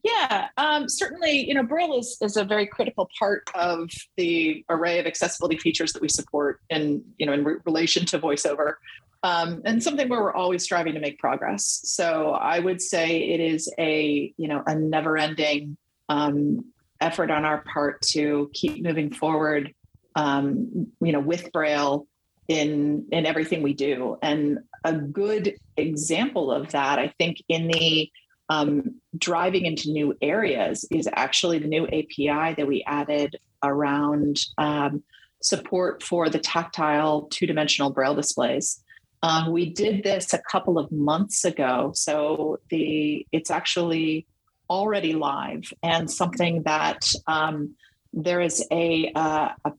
Yeah, 0.03 0.49
um, 0.57 0.87
certainly. 0.87 1.47
You 1.47 1.55
know, 1.55 1.63
Braille 1.63 1.97
is 1.97 2.17
is 2.21 2.37
a 2.37 2.43
very 2.43 2.67
critical 2.67 3.09
part 3.17 3.49
of 3.55 3.89
the 4.17 4.63
array 4.69 4.99
of 4.99 5.07
accessibility 5.07 5.57
features 5.57 5.93
that 5.93 6.01
we 6.01 6.09
support, 6.09 6.61
in 6.69 7.03
you 7.17 7.25
know, 7.25 7.33
in 7.33 7.43
re- 7.43 7.55
relation 7.65 8.05
to 8.05 8.19
VoiceOver, 8.19 8.75
um, 9.23 9.61
and 9.65 9.81
something 9.81 10.07
where 10.09 10.21
we're 10.21 10.33
always 10.33 10.63
striving 10.63 10.93
to 10.93 10.99
make 10.99 11.19
progress. 11.19 11.81
So 11.83 12.31
I 12.31 12.59
would 12.59 12.81
say 12.81 13.29
it 13.29 13.39
is 13.39 13.71
a 13.77 14.33
you 14.37 14.47
know 14.47 14.63
a 14.65 14.75
never 14.75 15.17
ending 15.17 15.77
um, 16.09 16.65
effort 17.01 17.31
on 17.31 17.45
our 17.45 17.63
part 17.63 18.01
to 18.13 18.49
keep 18.53 18.83
moving 18.83 19.11
forward. 19.11 19.73
Um, 20.15 20.87
you 21.01 21.11
know, 21.11 21.19
with 21.19 21.51
Braille 21.51 22.07
in 22.47 23.07
in 23.11 23.25
everything 23.25 23.61
we 23.61 23.73
do. 23.73 24.17
And 24.21 24.59
a 24.83 24.93
good 24.93 25.55
example 25.77 26.51
of 26.51 26.71
that, 26.71 26.99
I 26.99 27.13
think, 27.17 27.43
in 27.47 27.67
the 27.67 28.09
um, 28.49 29.01
driving 29.17 29.65
into 29.65 29.91
new 29.91 30.15
areas 30.21 30.85
is 30.91 31.09
actually 31.13 31.59
the 31.59 31.67
new 31.67 31.85
API 31.87 32.53
that 32.55 32.67
we 32.67 32.83
added 32.85 33.37
around 33.63 34.39
um, 34.57 35.03
support 35.41 36.03
for 36.03 36.29
the 36.29 36.37
tactile 36.37 37.23
two-dimensional 37.31 37.89
braille 37.89 38.15
displays. 38.15 38.83
Um, 39.25 39.51
we 39.51 39.71
did 39.71 40.03
this 40.03 40.33
a 40.33 40.39
couple 40.51 40.77
of 40.77 40.91
months 40.91 41.45
ago, 41.45 41.91
so 41.95 42.59
the 42.69 43.25
it's 43.31 43.49
actually 43.49 44.27
already 44.69 45.13
live 45.13 45.73
and 45.81 46.11
something 46.11 46.61
that 46.63 47.11
um, 47.25 47.73
there 48.13 48.39
is 48.39 48.63
a, 48.71 49.11
uh, 49.15 49.49
a 49.65 49.73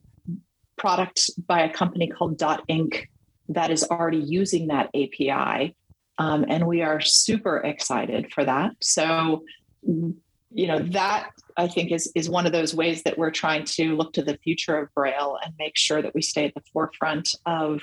product 0.76 1.30
by 1.46 1.60
a 1.62 1.72
company 1.72 2.08
called 2.08 2.36
Dot 2.38 2.66
Inc. 2.68 3.04
that 3.48 3.70
is 3.70 3.84
already 3.84 4.18
using 4.18 4.66
that 4.66 4.90
API. 4.96 5.76
Um, 6.18 6.44
and 6.48 6.66
we 6.66 6.82
are 6.82 7.00
super 7.00 7.58
excited 7.58 8.32
for 8.32 8.44
that. 8.44 8.72
So, 8.80 9.44
you 9.82 10.66
know, 10.66 10.80
that 10.80 11.30
I 11.56 11.68
think 11.68 11.92
is 11.92 12.10
is 12.16 12.28
one 12.28 12.46
of 12.46 12.52
those 12.52 12.74
ways 12.74 13.04
that 13.04 13.16
we're 13.16 13.30
trying 13.30 13.64
to 13.76 13.94
look 13.94 14.12
to 14.14 14.22
the 14.22 14.38
future 14.38 14.76
of 14.76 14.92
Braille 14.92 15.38
and 15.44 15.54
make 15.56 15.76
sure 15.76 16.02
that 16.02 16.16
we 16.16 16.22
stay 16.22 16.46
at 16.46 16.54
the 16.54 16.62
forefront 16.72 17.32
of 17.46 17.82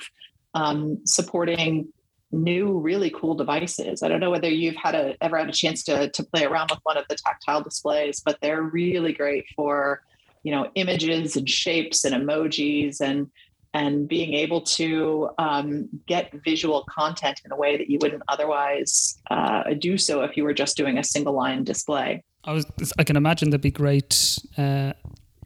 um, 0.54 0.98
supporting 1.04 1.88
new, 2.32 2.78
really 2.78 3.10
cool 3.10 3.34
devices. 3.34 4.02
I 4.02 4.08
don't 4.08 4.20
know 4.20 4.30
whether 4.30 4.48
you've 4.48 4.76
had 4.76 4.94
a 4.94 5.16
ever 5.22 5.38
had 5.38 5.48
a 5.48 5.52
chance 5.52 5.82
to 5.84 6.10
to 6.10 6.22
play 6.24 6.44
around 6.44 6.70
with 6.70 6.80
one 6.82 6.96
of 6.96 7.04
the 7.08 7.16
tactile 7.16 7.62
displays, 7.62 8.20
but 8.24 8.38
they're 8.40 8.62
really 8.62 9.12
great 9.12 9.44
for 9.54 10.02
you 10.42 10.52
know 10.52 10.70
images 10.74 11.36
and 11.36 11.48
shapes 11.48 12.04
and 12.04 12.14
emojis 12.14 13.00
and 13.00 13.30
and 13.72 14.06
being 14.06 14.34
able 14.34 14.60
to 14.60 15.30
um, 15.38 15.88
get 16.06 16.32
visual 16.44 16.86
content 16.88 17.40
in 17.44 17.50
a 17.50 17.56
way 17.56 17.76
that 17.76 17.90
you 17.90 17.98
wouldn't 18.00 18.22
otherwise 18.28 19.18
uh, 19.32 19.64
do 19.80 19.98
so 19.98 20.22
if 20.22 20.36
you 20.36 20.44
were 20.44 20.54
just 20.54 20.76
doing 20.76 20.96
a 20.96 21.02
single 21.02 21.32
line 21.32 21.64
display. 21.64 22.22
I 22.44 22.52
was 22.52 22.66
I 22.98 23.04
can 23.04 23.16
imagine 23.16 23.50
there'd 23.50 23.60
be 23.60 23.70
great 23.70 24.38
uh, 24.56 24.92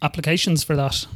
applications 0.03 0.63
for 0.63 0.77
that. 0.77 1.07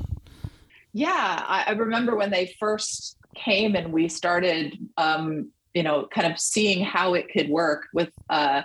Yeah, 0.94 1.44
I, 1.46 1.64
I, 1.68 1.70
remember 1.72 2.16
when 2.16 2.30
they 2.30 2.54
first 2.60 3.16
came 3.34 3.74
and 3.74 3.92
we 3.92 4.08
started, 4.08 4.78
um, 4.96 5.50
you 5.74 5.82
know, 5.82 6.06
kind 6.12 6.30
of 6.30 6.38
seeing 6.38 6.84
how 6.84 7.14
it 7.14 7.28
could 7.32 7.48
work 7.48 7.86
with 7.94 8.10
uh, 8.30 8.62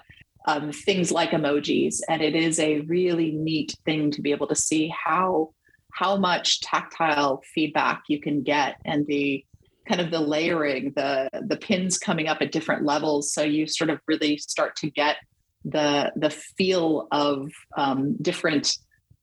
um, 0.48 0.72
things 0.72 1.12
like 1.12 1.32
emojis, 1.32 2.00
and 2.10 2.22
it 2.22 2.36
is 2.36 2.60
a 2.60 2.82
really 2.82 3.32
neat 3.32 3.76
thing 3.86 4.12
to 4.12 4.22
be 4.22 4.32
able 4.32 4.48
to 4.48 4.56
see 4.56 4.88
how 4.88 5.54
how 5.94 6.16
much 6.16 6.62
tactile 6.62 7.42
feedback 7.56 8.04
you 8.08 8.22
can 8.22 8.44
get 8.44 8.76
and 8.86 9.08
the 9.08 9.44
kind 9.88 10.00
of 10.00 10.12
the 10.12 10.20
layering 10.20 10.94
the 10.96 11.30
the 11.48 11.58
pins 11.58 11.98
coming 11.98 12.28
up 12.28 12.42
at 12.42 12.52
different 12.52 12.86
levels. 12.86 13.34
So 13.34 13.42
you 13.42 13.68
sort 13.68 13.90
of 13.90 14.00
really 14.08 14.38
start 14.38 14.76
to 14.78 14.90
get 14.90 15.18
the 15.66 16.12
the 16.16 16.30
feel 16.30 17.08
of 17.12 17.50
um, 17.78 18.16
different 18.22 18.78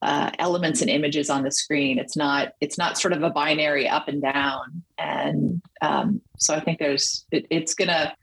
uh, 0.04 0.30
elements 0.38 0.80
and 0.82 0.90
images 0.90 1.30
on 1.30 1.42
the 1.42 1.50
screen 1.50 1.98
it's 1.98 2.16
not 2.16 2.52
it's 2.60 2.76
not 2.76 2.98
sort 2.98 3.12
of 3.12 3.22
a 3.22 3.30
binary 3.30 3.88
up 3.88 4.06
and 4.06 4.22
down 4.22 4.82
and 4.98 5.62
um, 5.82 6.20
so 6.38 6.54
i 6.54 6.60
think 6.60 6.78
there's 6.78 7.24
it, 7.32 7.46
it's 7.50 7.74
gonna 7.74 8.14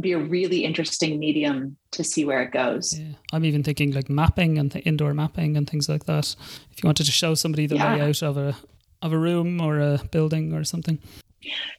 be 0.00 0.12
a 0.12 0.18
really 0.18 0.64
interesting 0.64 1.18
medium 1.18 1.76
to 1.92 2.04
see 2.04 2.24
where 2.24 2.42
it 2.42 2.52
goes. 2.52 2.98
Yeah. 2.98 3.14
I'm 3.32 3.44
even 3.44 3.62
thinking 3.62 3.92
like 3.92 4.10
mapping 4.10 4.58
and 4.58 4.74
indoor 4.84 5.14
mapping 5.14 5.56
and 5.56 5.68
things 5.68 5.88
like 5.88 6.04
that. 6.04 6.36
If 6.70 6.82
you 6.82 6.86
wanted 6.86 7.04
to 7.04 7.12
show 7.12 7.34
somebody 7.34 7.66
the 7.66 7.76
yeah. 7.76 7.94
layout 7.94 8.22
of 8.22 8.36
a 8.36 8.56
of 9.00 9.12
a 9.12 9.18
room 9.18 9.60
or 9.60 9.78
a 9.78 10.00
building 10.10 10.52
or 10.52 10.64
something. 10.64 10.98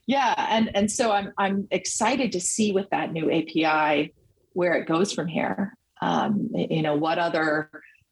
Yeah, 0.08 0.34
and 0.50 0.75
and 0.75 0.92
so 0.92 1.12
I'm 1.12 1.34
I'm 1.38 1.68
excited 1.70 2.32
to 2.32 2.39
see 2.39 2.72
with 2.72 2.89
that 2.89 3.12
new 3.12 3.32
API 3.32 4.13
where 4.54 4.74
it 4.74 4.88
goes 4.88 5.13
from 5.13 5.28
here. 5.28 5.75
Um, 6.01 6.50
you 6.54 6.82
know, 6.82 6.96
what 6.96 7.20
other 7.20 7.70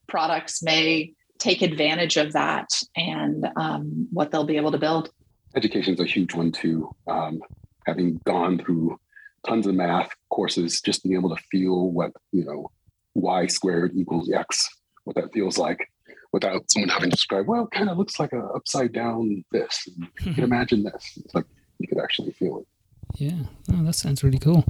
products 0.08 0.62
may 0.62 1.14
take 1.40 1.62
advantage 1.62 2.18
of 2.18 2.34
that 2.34 2.68
and 2.96 3.48
um, 3.56 4.08
what 4.12 4.32
they'll 4.32 4.44
be 4.44 4.58
able 4.58 4.72
to 4.72 4.78
build. 4.78 5.10
Education 5.56 5.94
is 5.94 6.00
a 6.00 6.06
huge 6.06 6.34
one 6.34 6.52
too. 6.52 6.94
Um, 7.08 7.40
having 7.86 8.20
gone 8.26 8.60
through 8.60 9.00
tons 9.48 9.66
of 9.68 9.76
math 9.76 10.10
courses, 10.30 10.82
just 10.82 11.04
being 11.04 11.16
able 11.16 11.36
to 11.36 11.42
feel 11.52 11.92
what, 11.92 12.12
you 12.32 12.46
know, 12.46 12.70
y 13.16 13.48
squared 13.48 13.94
equals 13.96 14.30
x, 14.32 14.68
what 15.06 15.16
that 15.16 15.34
feels 15.34 15.58
like 15.58 15.90
without 16.34 16.70
someone 16.70 16.90
having 16.90 17.10
to 17.10 17.16
describe, 17.16 17.48
well, 17.48 17.64
it 17.64 17.72
kind 17.72 17.90
of 17.90 17.98
looks 17.98 18.20
like 18.20 18.34
a 18.34 18.40
upside 18.56 18.94
down 18.94 19.44
this. 19.52 19.88
You 19.88 20.08
can 20.34 20.44
imagine 20.44 20.84
this. 20.84 21.18
It's 21.18 21.34
like 21.34 21.46
you 21.80 21.88
could 21.88 22.00
actually 22.00 22.32
feel 22.34 22.60
it. 22.60 22.68
Yeah. 23.16 23.44
Oh, 23.74 23.84
that 23.84 23.94
sounds 23.94 24.24
really 24.24 24.40
cool. 24.40 24.66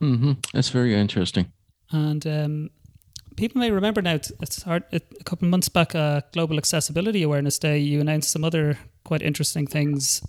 Mm-hmm. 0.00 0.32
That's 0.52 0.68
very 0.68 0.94
interesting. 0.94 1.52
And 1.90 2.26
um, 2.26 2.70
people 3.36 3.60
may 3.60 3.70
remember 3.70 4.02
now, 4.02 4.14
it's 4.14 4.62
hard, 4.62 4.84
a 4.92 5.00
couple 5.24 5.46
of 5.46 5.50
months 5.50 5.68
back, 5.68 5.94
uh, 5.94 6.22
Global 6.32 6.58
Accessibility 6.58 7.22
Awareness 7.22 7.58
Day, 7.58 7.78
you 7.78 8.00
announced 8.00 8.30
some 8.30 8.44
other 8.44 8.78
quite 9.04 9.22
interesting 9.22 9.66
things 9.66 10.22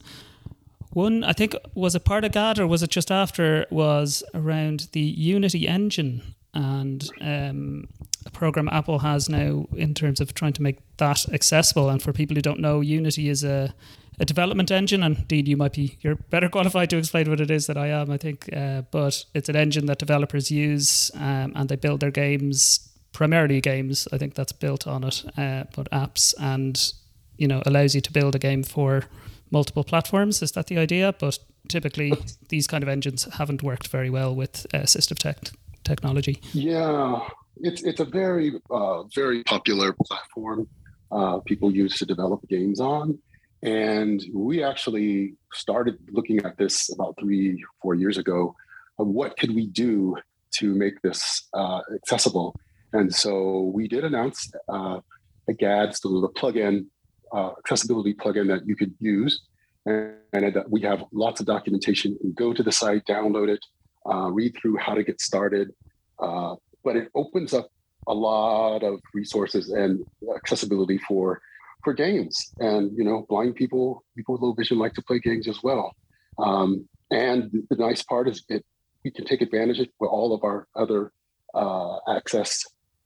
one, 0.98 1.24
I 1.24 1.34
think, 1.34 1.56
was 1.76 1.94
it 1.94 2.06
part 2.06 2.26
of 2.26 2.32
GAAD 2.32 2.58
or 2.58 2.66
was 2.66 2.82
it 2.82 2.90
just 2.90 3.12
after? 3.12 3.68
Was 3.70 4.24
around 4.34 4.88
the 4.94 5.00
Unity 5.00 5.68
engine 5.68 6.34
and 6.56 7.08
um, 7.22 7.88
a 8.26 8.32
program 8.32 8.68
Apple 8.70 8.98
has 9.00 9.30
now 9.30 9.68
in 9.76 9.94
terms 9.94 10.20
of 10.20 10.34
trying 10.34 10.54
to 10.54 10.64
make 10.64 10.80
that 10.98 11.32
accessible. 11.32 11.90
And 11.90 12.02
for 12.02 12.14
people 12.14 12.36
who 12.36 12.42
don't 12.42 12.60
know, 12.60 12.82
Unity 12.82 13.30
is 13.30 13.44
a 13.44 13.76
a 14.20 14.26
development 14.26 14.72
engine, 14.72 15.04
and 15.04 15.18
indeed 15.18 15.48
you 15.48 15.56
might 15.56 15.74
be 15.74 16.00
you're 16.02 16.16
better 16.16 16.50
qualified 16.58 16.90
to 16.90 16.98
explain 16.98 17.30
what 17.30 17.40
it 17.40 17.52
is 17.52 17.68
that 17.68 17.78
I 17.78 17.90
am, 17.90 18.10
I 18.10 18.18
think. 18.18 18.50
Uh, 18.52 18.82
but 18.90 19.24
it's 19.36 19.50
an 19.50 19.56
engine 19.56 19.86
that 19.86 20.00
developers 20.00 20.50
use, 20.50 21.12
um, 21.14 21.54
and 21.56 21.70
they 21.70 21.76
build 21.76 22.00
their 22.00 22.10
games 22.10 22.90
primarily 23.18 23.60
games. 23.60 24.08
I 24.14 24.20
think 24.20 24.36
that's 24.36 24.52
built 24.52 24.86
on 24.86 25.04
it, 25.04 25.26
uh, 25.36 25.64
but 25.76 25.90
apps, 25.90 26.36
and 26.40 26.94
you 27.38 27.48
know 27.48 27.64
allows 27.66 27.96
you 27.96 28.02
to 28.02 28.14
build 28.14 28.36
a 28.36 28.40
game 28.40 28.64
for 28.64 29.06
multiple 29.50 29.84
platforms. 29.84 30.44
Is 30.44 30.52
that 30.52 30.68
the 30.68 30.78
idea? 30.78 31.16
But 31.20 31.40
typically, 31.68 32.14
these 32.50 32.68
kind 32.68 32.84
of 32.84 32.90
engines 32.90 33.28
haven't 33.34 33.64
worked 33.64 33.88
very 33.88 34.12
well 34.12 34.36
with 34.36 34.68
uh, 34.72 34.82
assistive 34.82 35.18
tech 35.18 35.38
technology. 35.84 36.40
Yeah, 36.54 37.28
it's 37.58 37.82
it's 37.82 38.00
a 38.00 38.06
very 38.06 38.52
uh, 38.70 39.04
very 39.16 39.44
popular 39.44 39.96
platform 40.06 40.68
uh, 41.12 41.40
people 41.40 41.72
use 41.72 41.98
to 41.98 42.06
develop 42.06 42.48
games 42.48 42.80
on, 42.80 43.18
and 43.64 44.24
we 44.32 44.64
actually 44.64 45.34
started 45.54 45.98
looking 46.12 46.46
at 46.46 46.56
this 46.58 46.94
about 46.94 47.16
three 47.20 47.66
four 47.82 47.96
years 47.96 48.18
ago. 48.20 48.56
what 48.98 49.38
could 49.40 49.54
we 49.56 49.66
do 49.66 50.16
to 50.60 50.76
make 50.76 51.02
this 51.02 51.50
uh, 51.54 51.82
accessible? 51.96 52.54
And 52.94 53.14
so 53.14 53.72
we 53.74 53.88
did 53.88 54.04
announce 54.04 54.52
uh, 54.70 55.00
a 55.50 55.54
GAAD, 55.54 55.96
so 55.96 56.22
the 56.22 56.30
plugin 56.30 56.86
uh, 57.34 57.52
accessibility 57.60 58.14
plugin 58.14 58.48
that 58.48 58.68
you 58.68 58.76
could 58.76 58.94
use. 59.00 59.42
And, 59.86 60.16
and 60.34 60.64
we 60.70 60.82
have 60.82 61.04
lots 61.12 61.40
of 61.40 61.46
documentation. 61.46 62.18
You 62.24 62.34
go 62.34 62.54
to 62.54 62.64
the 62.64 62.72
site, 62.72 63.06
download 63.06 63.50
it, 63.50 63.60
uh, 64.10 64.30
read 64.32 64.56
through 64.60 64.78
how 64.78 64.94
to 64.94 65.04
get 65.04 65.22
started. 65.22 65.72
Uh, 66.20 66.56
but 66.84 66.96
it 66.96 67.10
opens 67.16 67.54
up 67.54 67.70
a 68.08 68.14
lot 68.14 68.84
of 68.84 69.00
resources 69.14 69.70
and 69.70 70.06
accessibility 70.36 70.98
for 71.08 71.42
for 71.84 71.94
games. 71.94 72.54
And 72.60 72.98
you 72.98 73.04
know, 73.04 73.26
blind 73.30 73.56
people, 73.56 74.04
people 74.16 74.34
with 74.34 74.42
low 74.42 74.54
vision, 74.54 74.80
like 74.80 74.94
to 74.94 75.02
play 75.02 75.20
games 75.20 75.48
as 75.48 75.62
well. 75.62 75.96
Um, 76.40 76.88
and 77.12 77.52
the 77.70 77.76
nice 77.76 78.04
part 78.04 78.28
is 78.28 78.44
it 78.50 78.66
we 79.04 79.12
can 79.12 79.26
take 79.26 79.42
advantage 79.42 79.80
of 79.80 79.88
all 80.02 80.34
of 80.34 80.44
our 80.44 80.68
other 80.76 81.12
uh, 81.54 81.98
access 82.10 82.64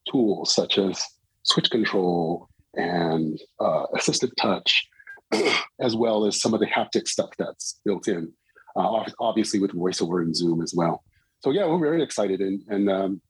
tools, 0.09 0.53
such 0.53 0.77
as 0.77 1.01
switch 1.43 1.69
control 1.69 2.47
and 2.75 3.39
uh, 3.59 3.85
assistive 3.95 4.31
touch, 4.37 4.87
as 5.79 5.95
well 5.95 6.25
as 6.25 6.39
some 6.39 6.53
of 6.53 6.59
the 6.59 6.67
haptic 6.67 7.07
stuff 7.07 7.29
that's 7.37 7.79
built 7.85 8.07
in, 8.07 8.31
uh, 8.75 9.03
obviously 9.19 9.59
with 9.59 9.71
VoiceOver 9.71 10.21
and 10.21 10.35
Zoom 10.35 10.61
as 10.61 10.73
well. 10.75 11.03
So 11.41 11.51
yeah, 11.51 11.65
we're 11.65 11.79
very 11.79 12.03
excited, 12.03 12.39
and, 12.39 12.61
and 12.67 12.89
um, 12.89 13.21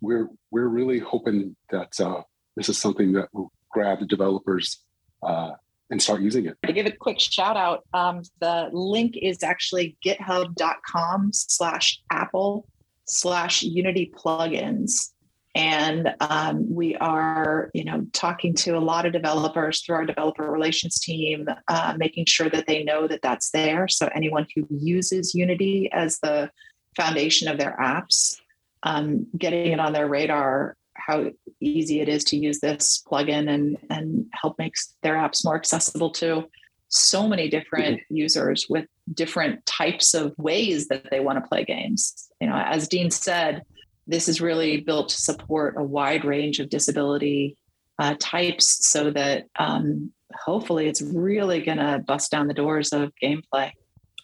we're 0.00 0.28
we're 0.50 0.68
really 0.68 0.98
hoping 0.98 1.56
that 1.70 1.92
uh, 2.00 2.22
this 2.56 2.68
is 2.68 2.78
something 2.78 3.12
that 3.12 3.28
will 3.32 3.52
grab 3.70 4.00
the 4.00 4.06
developers 4.06 4.82
uh, 5.22 5.52
and 5.90 6.00
start 6.00 6.20
using 6.20 6.46
it. 6.46 6.56
To 6.64 6.72
give 6.72 6.86
a 6.86 6.92
quick 6.92 7.18
shout 7.20 7.56
out, 7.56 7.84
um, 7.92 8.22
the 8.40 8.68
link 8.72 9.16
is 9.20 9.42
actually 9.42 9.96
github.com 10.04 11.30
slash 11.32 12.00
apple 12.10 12.66
slash 13.08 13.62
unity 13.62 14.12
plugins 14.16 15.10
and 15.56 16.14
um, 16.20 16.72
we 16.72 16.94
are 16.96 17.70
you 17.72 17.82
know 17.82 18.06
talking 18.12 18.54
to 18.54 18.76
a 18.76 18.78
lot 18.78 19.06
of 19.06 19.12
developers 19.12 19.80
through 19.80 19.96
our 19.96 20.04
developer 20.04 20.48
relations 20.48 21.00
team 21.00 21.48
uh, 21.68 21.94
making 21.96 22.26
sure 22.26 22.50
that 22.50 22.66
they 22.66 22.84
know 22.84 23.08
that 23.08 23.22
that's 23.22 23.50
there. 23.50 23.88
So 23.88 24.08
anyone 24.14 24.46
who 24.54 24.66
uses 24.70 25.34
unity 25.34 25.90
as 25.92 26.18
the 26.18 26.50
foundation 26.94 27.48
of 27.48 27.58
their 27.58 27.76
apps 27.80 28.38
um, 28.82 29.26
getting 29.36 29.72
it 29.72 29.80
on 29.80 29.92
their 29.92 30.06
radar 30.06 30.76
how 30.94 31.26
easy 31.60 32.00
it 32.00 32.08
is 32.08 32.24
to 32.24 32.36
use 32.36 32.60
this 32.60 33.02
plugin 33.10 33.48
and 33.48 33.78
and 33.88 34.26
help 34.32 34.58
makes 34.58 34.94
their 35.02 35.14
apps 35.14 35.44
more 35.44 35.56
accessible 35.56 36.10
to 36.10 36.44
so 36.88 37.26
many 37.26 37.48
different 37.48 38.00
users 38.10 38.66
with 38.68 38.86
different 39.12 39.64
types 39.66 40.14
of 40.14 40.34
ways 40.38 40.88
that 40.88 41.08
they 41.10 41.20
want 41.20 41.42
to 41.42 41.48
play 41.48 41.64
games. 41.64 42.28
You 42.42 42.48
know 42.48 42.56
as 42.56 42.88
dean 42.88 43.10
said 43.10 43.62
this 44.06 44.28
is 44.28 44.40
really 44.40 44.80
built 44.80 45.08
to 45.10 45.16
support 45.16 45.74
a 45.76 45.82
wide 45.82 46.24
range 46.24 46.60
of 46.60 46.68
disability 46.68 47.56
uh, 47.98 48.14
types 48.20 48.86
so 48.86 49.10
that 49.10 49.46
um, 49.58 50.12
hopefully 50.34 50.86
it's 50.86 51.02
really 51.02 51.62
going 51.62 51.78
to 51.78 52.02
bust 52.06 52.30
down 52.30 52.46
the 52.46 52.54
doors 52.54 52.92
of 52.92 53.12
gameplay. 53.22 53.72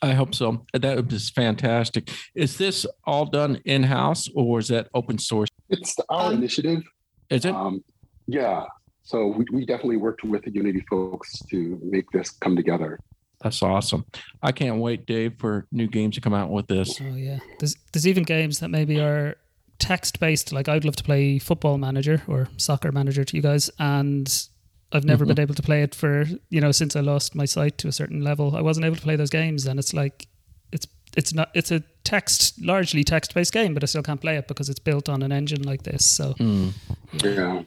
I 0.03 0.15
hope 0.15 0.35
so. 0.35 0.67
That 0.73 0.83
That 0.83 1.12
is 1.12 1.31
fantastic. 1.31 2.11
Is 2.35 2.59
this 2.59 2.85
all 3.05 3.25
done 3.25 3.61
in 3.65 3.85
house 3.85 4.29
or 4.35 4.59
is 4.59 4.69
that 4.69 4.89
open 4.95 5.19
source? 5.19 5.49
It's 5.69 5.97
our 6.09 6.31
um, 6.31 6.35
initiative. 6.35 6.83
Is 7.31 7.45
it? 7.45 7.55
Um, 7.55 7.85
yeah. 8.27 8.65
So 9.05 9.29
we, 9.29 9.47
we 9.53 9.65
definitely 9.65 9.97
worked 9.97 10.25
with 10.25 10.43
the 10.43 10.51
Unity 10.51 10.85
folks 10.91 11.41
to 11.51 11.81
make 11.83 12.11
this 12.11 12.31
come 12.31 12.57
together. 12.57 12.99
That's 13.41 13.62
awesome. 13.62 14.05
I 14.43 14.53
can't 14.53 14.79
wait, 14.79 15.07
Dave, 15.07 15.35
for 15.39 15.67
new 15.73 15.89
games 15.89 16.15
to 16.15 16.21
come 16.21 16.35
out 16.35 16.51
with 16.51 16.69
this. 16.69 17.01
Oh 17.01 17.17
yeah. 17.17 17.39
There's 17.59 17.77
there's 17.93 18.07
even 18.07 18.23
games 18.23 18.61
that 18.61 18.69
maybe 18.69 19.01
are 19.01 19.37
text 19.79 20.21
based. 20.21 20.52
Like 20.52 20.69
I'd 20.69 20.85
love 20.85 20.97
to 20.97 21.05
play 21.05 21.38
Football 21.38 21.79
Manager 21.79 22.23
or 22.26 22.49
Soccer 22.57 22.93
Manager 22.93 23.25
to 23.25 23.37
you 23.37 23.43
guys, 23.43 23.71
and 23.79 24.49
I've 24.93 25.05
never 25.05 25.25
mm-hmm. 25.25 25.35
been 25.35 25.43
able 25.43 25.55
to 25.55 25.62
play 25.62 25.83
it 25.83 25.95
for 25.95 26.25
you 26.50 26.61
know 26.61 26.73
since 26.73 26.97
I 26.97 27.00
lost 27.00 27.35
my 27.35 27.45
sight 27.45 27.79
to 27.79 27.88
a 27.88 27.93
certain 27.93 28.23
level. 28.23 28.57
I 28.57 28.61
wasn't 28.61 28.87
able 28.87 28.97
to 28.97 29.02
play 29.02 29.17
those 29.17 29.31
games, 29.31 29.67
and 29.67 29.79
it's 29.79 29.95
like 29.95 30.29
it's 30.73 30.87
it's 31.17 31.35
not 31.35 31.50
it's 31.55 31.71
a 31.71 31.83
text 32.05 32.61
largely 32.64 33.05
text 33.05 33.35
based 33.35 33.52
game, 33.52 33.75
but 33.75 33.83
I 33.83 33.87
still 33.87 34.02
can't 34.02 34.21
play 34.21 34.37
it 34.37 34.49
because 34.49 34.69
it's 34.69 34.81
built 34.81 35.09
on 35.09 35.23
an 35.23 35.33
engine 35.33 35.62
like 35.62 35.83
this. 35.83 36.05
So 36.05 36.35
mm. 36.35 36.73
yeah. 37.23 37.62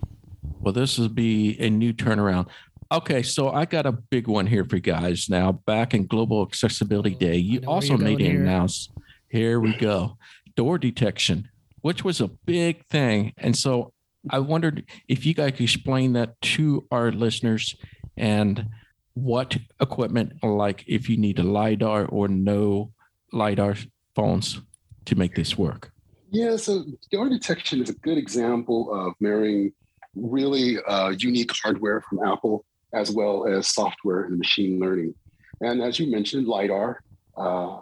Well, 0.59 0.73
this 0.73 0.97
will 0.97 1.09
be 1.09 1.59
a 1.59 1.69
new 1.69 1.93
turnaround. 1.93 2.47
Okay, 2.91 3.23
so 3.23 3.49
I 3.49 3.65
got 3.65 3.85
a 3.85 3.91
big 3.91 4.27
one 4.27 4.45
here 4.45 4.63
for 4.63 4.75
you 4.75 4.81
guys 4.81 5.27
now. 5.27 5.51
Back 5.51 5.93
in 5.93 6.05
Global 6.05 6.43
Accessibility 6.43 7.15
Day, 7.15 7.37
you 7.37 7.61
also 7.67 7.89
you're 7.89 7.97
made 7.97 8.21
an 8.21 8.35
announcement. 8.35 9.03
Here 9.29 9.59
we 9.59 9.75
go. 9.75 10.17
Door 10.55 10.79
detection, 10.79 11.49
which 11.85 12.03
was 12.03 12.19
a 12.19 12.27
big 12.27 12.83
thing. 12.87 13.31
And 13.37 13.55
so 13.55 13.93
I 14.31 14.39
wondered 14.39 14.85
if 15.07 15.23
you 15.23 15.35
guys 15.35 15.51
could 15.51 15.61
explain 15.61 16.13
that 16.13 16.41
to 16.55 16.87
our 16.89 17.11
listeners 17.11 17.75
and 18.17 18.69
what 19.13 19.55
equipment, 19.79 20.33
like 20.41 20.83
if 20.87 21.07
you 21.07 21.15
need 21.15 21.37
a 21.37 21.43
LiDAR 21.43 22.07
or 22.07 22.27
no 22.27 22.91
LiDAR 23.33 23.75
phones 24.15 24.61
to 25.05 25.15
make 25.15 25.35
this 25.35 25.59
work. 25.59 25.91
Yeah, 26.31 26.55
so 26.55 26.85
door 27.11 27.29
detection 27.29 27.83
is 27.83 27.91
a 27.91 27.95
good 27.99 28.17
example 28.17 28.91
of 28.91 29.13
marrying 29.19 29.71
really 30.15 30.79
uh, 30.87 31.09
unique 31.09 31.51
hardware 31.53 32.01
from 32.09 32.17
Apple 32.25 32.65
as 32.93 33.11
well 33.11 33.45
as 33.45 33.67
software 33.67 34.23
and 34.23 34.39
machine 34.39 34.79
learning. 34.79 35.13
And 35.61 35.83
as 35.83 35.99
you 35.99 36.09
mentioned, 36.09 36.47
LiDAR 36.47 37.03
uh, 37.37 37.81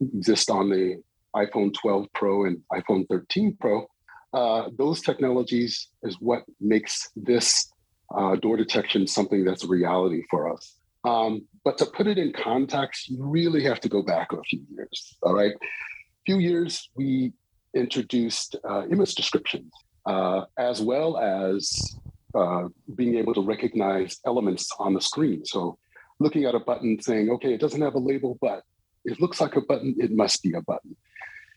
exists 0.00 0.48
on 0.48 0.70
the 0.70 1.02
iPhone 1.34 1.72
12 1.74 2.06
Pro 2.14 2.44
and 2.44 2.60
iPhone 2.72 3.06
13 3.08 3.56
Pro. 3.60 3.86
Uh, 4.32 4.70
those 4.76 5.00
technologies 5.02 5.88
is 6.02 6.16
what 6.20 6.42
makes 6.60 7.10
this 7.16 7.70
uh, 8.16 8.36
door 8.36 8.56
detection 8.56 9.06
something 9.06 9.44
that's 9.44 9.64
a 9.64 9.68
reality 9.68 10.22
for 10.30 10.52
us. 10.52 10.76
Um, 11.04 11.46
but 11.64 11.78
to 11.78 11.86
put 11.86 12.06
it 12.06 12.18
in 12.18 12.32
context, 12.32 13.08
you 13.08 13.18
really 13.20 13.62
have 13.64 13.80
to 13.80 13.88
go 13.88 14.02
back 14.02 14.32
a 14.32 14.42
few 14.42 14.60
years. 14.74 15.16
All 15.22 15.34
right. 15.34 15.52
A 15.52 16.24
few 16.24 16.38
years, 16.38 16.90
we 16.94 17.32
introduced 17.74 18.56
uh, 18.68 18.86
image 18.90 19.14
descriptions 19.14 19.72
uh, 20.06 20.44
as 20.58 20.80
well 20.80 21.18
as 21.18 21.96
uh, 22.34 22.68
being 22.94 23.16
able 23.16 23.34
to 23.34 23.42
recognize 23.42 24.18
elements 24.26 24.70
on 24.78 24.94
the 24.94 25.00
screen. 25.00 25.44
So, 25.44 25.78
looking 26.18 26.44
at 26.44 26.54
a 26.54 26.60
button 26.60 27.00
saying, 27.00 27.30
okay, 27.30 27.52
it 27.52 27.60
doesn't 27.60 27.80
have 27.80 27.94
a 27.94 27.98
label, 27.98 28.38
but 28.40 28.62
it 29.04 29.20
looks 29.20 29.40
like 29.40 29.56
a 29.56 29.60
button, 29.60 29.96
it 29.98 30.12
must 30.12 30.42
be 30.42 30.52
a 30.54 30.62
button. 30.62 30.96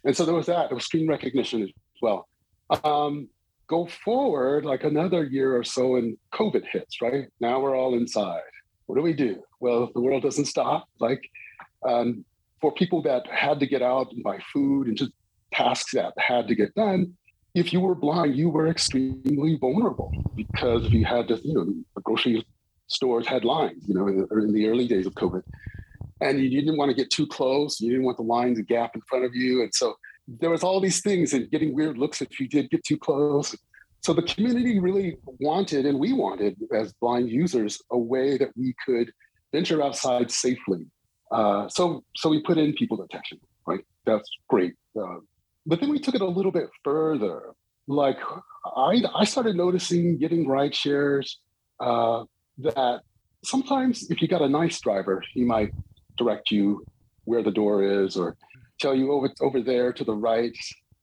And 0.05 0.15
so 0.15 0.24
there 0.24 0.35
was 0.35 0.45
that, 0.45 0.69
there 0.69 0.75
was 0.75 0.85
screen 0.85 1.07
recognition 1.07 1.63
as 1.63 1.69
well. 2.01 2.27
Um, 2.83 3.27
go 3.67 3.88
forward 3.88 4.63
like 4.63 4.83
another 4.83 5.24
year 5.24 5.57
or 5.57 5.63
so, 5.63 5.95
and 5.95 6.17
COVID 6.33 6.63
hits, 6.71 7.01
right? 7.01 7.27
Now 7.39 7.59
we're 7.59 7.75
all 7.75 7.95
inside. 7.95 8.41
What 8.85 8.95
do 8.95 9.01
we 9.01 9.13
do? 9.13 9.43
Well, 9.59 9.89
the 9.93 10.01
world 10.01 10.24
doesn't 10.24 10.45
stop. 10.45 10.88
Like, 11.00 11.21
um, 11.83 12.24
for 12.62 12.71
people 12.71 13.01
that 13.03 13.27
had 13.27 13.59
to 13.59 13.67
get 13.67 13.81
out 13.81 14.12
and 14.12 14.24
buy 14.24 14.39
food 14.53 14.88
and 14.88 14.95
just 14.95 15.12
tasks 15.51 15.93
that 15.93 16.13
had 16.17 16.47
to 16.47 16.55
get 16.55 16.74
done, 16.75 17.15
if 17.55 17.74
you 17.74 17.79
were 17.79 17.95
blind, 17.95 18.35
you 18.35 18.50
were 18.50 18.67
extremely 18.67 19.55
vulnerable 19.55 20.12
because 20.35 20.89
you 20.89 21.05
had 21.05 21.27
to, 21.29 21.39
you 21.43 21.53
know, 21.53 21.65
the 21.95 22.01
grocery 22.01 22.45
stores 22.88 23.27
had 23.27 23.43
lines, 23.43 23.83
you 23.88 23.95
know, 23.95 24.07
in 24.07 24.17
the, 24.17 24.38
in 24.38 24.53
the 24.53 24.67
early 24.67 24.88
days 24.88 25.05
of 25.07 25.13
COVID. 25.13 25.41
And 26.22 26.39
you 26.39 26.50
didn't 26.50 26.77
want 26.77 26.89
to 26.89 26.95
get 26.95 27.10
too 27.10 27.27
close. 27.27 27.79
You 27.81 27.91
didn't 27.91 28.05
want 28.05 28.17
the 28.17 28.24
lines 28.24 28.57
to 28.57 28.63
gap 28.63 28.95
in 28.95 29.01
front 29.01 29.25
of 29.25 29.36
you. 29.36 29.62
And 29.62 29.74
so 29.74 29.95
there 30.27 30.50
was 30.50 30.63
all 30.63 30.79
these 30.79 31.01
things 31.01 31.34
and 31.34 31.50
getting 31.51 31.74
weird 31.74 31.98
looks 31.98 32.22
if 32.22 32.39
you 32.39 32.48
did 32.48 32.69
get 32.69 32.84
too 32.84 32.98
close. 32.98 33.55
So 34.01 34.13
the 34.13 34.22
community 34.22 34.79
really 34.79 35.17
wanted, 35.39 35.86
and 35.86 36.00
we 36.00 36.13
wanted 36.13 36.57
as 36.74 36.93
blind 36.93 37.29
users, 37.29 37.81
a 37.91 37.98
way 37.98 38.38
that 38.38 38.50
we 38.55 38.75
could 38.86 39.12
venture 39.51 39.81
outside 39.81 40.31
safely. 40.31 40.86
Uh, 41.31 41.67
so, 41.67 42.03
so 42.15 42.29
we 42.29 42.41
put 42.43 42.57
in 42.57 42.74
people 42.74 42.98
detection, 42.98 43.39
right? 43.65 43.84
That's 44.05 44.29
great. 44.48 44.75
Uh, 44.95 45.17
but 45.65 45.79
then 45.79 45.89
we 45.89 46.00
took 46.00 46.15
it 46.15 46.22
a 46.22 46.25
little 46.25 46.51
bit 46.51 46.69
further. 46.84 47.53
Like 47.88 48.17
I, 48.65 49.01
I 49.13 49.25
started 49.25 49.55
noticing 49.55 50.17
getting 50.17 50.48
ride 50.48 50.75
shares 50.75 51.39
uh, 51.79 52.24
that 52.60 53.01
sometimes 53.43 54.10
if 54.10 54.22
you 54.22 54.27
got 54.27 54.41
a 54.41 54.50
nice 54.50 54.79
driver, 54.79 55.24
he 55.34 55.43
might 55.43 55.72
direct 56.17 56.51
you 56.51 56.86
where 57.25 57.43
the 57.43 57.51
door 57.51 57.84
is 57.84 58.18
or 58.18 58.35
tell 58.79 58.96
you 58.96 59.11
over 59.11 59.29
over 59.42 59.61
there 59.61 59.94
to 59.94 60.03
the 60.03 60.16
right. 60.16 60.57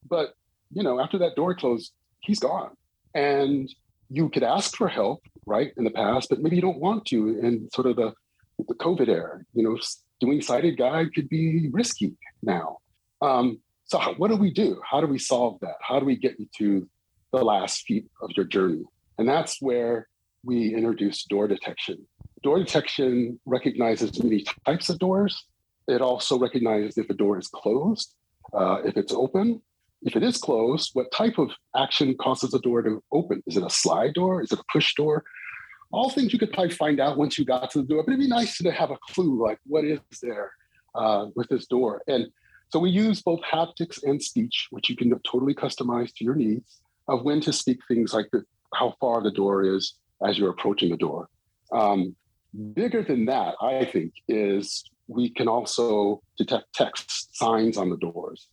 But 0.09 0.35
you 0.73 0.83
know, 0.83 1.01
after 1.01 1.19
that 1.19 1.37
door 1.37 1.55
closed, 1.55 1.93
he's 2.21 2.39
gone. 2.39 2.71
And 3.15 3.69
you 4.09 4.29
could 4.29 4.43
ask 4.43 4.77
for 4.77 4.89
help, 4.89 5.23
right, 5.47 5.73
in 5.77 5.85
the 5.85 5.91
past, 5.91 6.29
but 6.31 6.41
maybe 6.41 6.57
you 6.57 6.63
don't 6.63 6.79
want 6.79 7.07
to 7.07 7.39
in 7.41 7.69
sort 7.75 7.87
of 7.87 7.97
the, 7.97 8.13
the 8.69 8.75
COVID 8.75 9.09
era. 9.09 9.41
You 9.55 9.65
know, 9.65 9.79
doing 10.21 10.41
sighted 10.41 10.79
guide 10.79 11.15
could 11.15 11.29
be 11.29 11.69
risky 11.73 12.15
now. 12.43 12.79
Um, 13.21 13.61
so 13.85 13.99
what 14.17 14.29
do 14.29 14.37
we 14.37 14.51
do? 14.51 14.81
How 14.89 15.01
do 15.01 15.07
we 15.07 15.19
solve 15.19 15.59
that? 15.61 15.77
How 15.81 15.99
do 15.99 16.07
we 16.07 16.17
get 16.17 16.39
you 16.39 16.47
to 16.59 16.89
the 17.33 17.45
last 17.45 17.83
feet 17.83 18.07
of 18.23 18.31
your 18.37 18.47
journey? 18.47 18.85
And 19.19 19.29
that's 19.29 19.61
where 19.61 20.09
we 20.45 20.75
introduced 20.75 21.29
door 21.29 21.47
detection. 21.49 22.07
Door 22.43 22.59
detection 22.61 23.39
recognizes 23.47 24.23
many 24.23 24.45
types 24.67 24.89
of 24.89 24.99
doors. 24.99 25.47
It 25.89 26.01
also 26.01 26.39
recognizes 26.39 26.99
if 26.99 27.09
a 27.11 27.15
door 27.15 27.39
is 27.39 27.49
closed, 27.49 28.15
uh, 28.53 28.83
if 28.85 28.97
it's 28.97 29.13
open, 29.13 29.61
if 30.03 30.17
it 30.17 30.23
is 30.23 30.39
closed, 30.39 30.91
what 30.95 31.13
type 31.13 31.39
of 31.39 31.51
action 31.77 32.17
causes 32.21 32.51
the 32.51 32.59
door 32.61 32.83
to 32.83 33.03
open? 33.13 33.43
Is 33.47 33.57
it 33.57 33.63
a 33.63 33.71
slide 33.71 34.15
door? 34.15 34.43
Is 34.43 34.51
it 34.51 34.59
a 34.59 34.65
push 34.73 34.95
door? 34.95 35.23
All 35.93 36.11
things 36.11 36.33
you 36.33 36.39
could 36.39 36.53
probably 36.53 36.75
find 36.75 36.99
out 37.01 37.19
once 37.19 37.39
you 37.39 37.45
got 37.45 37.71
to 37.73 37.83
the 37.83 37.87
door, 37.87 38.03
but 38.03 38.13
it'd 38.13 38.21
be 38.21 38.29
nice 38.29 38.59
to 38.59 38.73
have 38.73 38.91
a 38.91 38.99
clue 39.11 39.41
like 39.43 39.59
what 39.67 39.85
is 39.85 40.01
there 40.21 40.51
uh, 40.95 41.27
with 41.37 41.49
this 41.49 41.67
door. 41.67 42.03
And 42.09 42.27
so 42.71 42.81
we 42.81 42.91
use 42.91 43.23
both 43.23 43.41
haptics 43.43 44.03
and 44.03 44.21
speech, 44.21 44.69
which 44.71 44.89
you 44.89 44.97
can 44.97 45.11
totally 45.31 45.55
customize 45.55 46.13
to 46.17 46.25
your 46.25 46.35
needs 46.35 46.81
of 47.09 47.23
when 47.23 47.41
to 47.43 47.53
speak 47.53 47.79
things 47.87 48.15
like 48.15 48.29
the, 48.33 48.43
how 48.75 48.95
far 48.99 49.23
the 49.23 49.31
door 49.31 49.63
is 49.63 49.95
as 50.27 50.39
you're 50.39 50.51
approaching 50.51 50.91
the 50.91 50.97
door. 50.97 51.29
Um, 51.73 52.17
bigger 52.75 53.03
than 53.03 53.27
that, 53.27 53.55
I 53.61 53.85
think, 53.85 54.13
is 54.29 54.85
we 55.09 55.31
can 55.31 55.49
also 55.49 56.23
detect 56.39 56.73
text 56.75 57.37
signs 57.37 57.77
on 57.77 57.91
the 57.91 57.97
doors. 57.97 58.49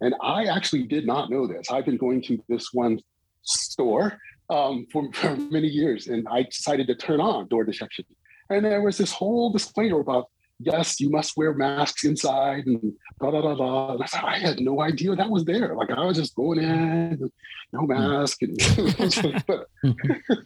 And 0.00 0.14
I 0.22 0.44
actually 0.44 0.84
did 0.84 1.06
not 1.06 1.30
know 1.30 1.46
this. 1.46 1.70
I've 1.70 1.84
been 1.84 1.96
going 1.96 2.22
to 2.22 2.42
this 2.48 2.72
one 2.72 3.00
store 3.42 4.18
um, 4.50 4.86
for, 4.92 5.10
for 5.14 5.36
many 5.36 5.68
years, 5.68 6.08
and 6.08 6.26
I 6.30 6.42
decided 6.44 6.86
to 6.88 6.94
turn 6.94 7.20
on 7.20 7.48
door 7.48 7.64
detection. 7.64 8.04
And 8.50 8.64
there 8.64 8.80
was 8.80 8.96
this 8.96 9.12
whole 9.12 9.52
disclaimer 9.52 10.00
about 10.00 10.28
yes, 10.60 11.00
you 11.00 11.10
must 11.10 11.36
wear 11.36 11.54
masks 11.54 12.04
inside 12.04 12.66
and 12.66 12.92
da 13.20 13.30
da 13.30 13.40
da 13.40 13.54
da. 13.54 13.92
And 13.92 14.02
I, 14.02 14.06
said, 14.06 14.24
I 14.24 14.38
had 14.38 14.60
no 14.60 14.80
idea 14.80 15.14
that 15.14 15.30
was 15.30 15.44
there. 15.44 15.74
Like 15.74 15.90
I 15.90 16.04
was 16.04 16.16
just 16.16 16.34
going 16.34 16.58
in, 16.58 17.30
no 17.72 17.82
mask, 17.82 18.42
and 18.42 18.60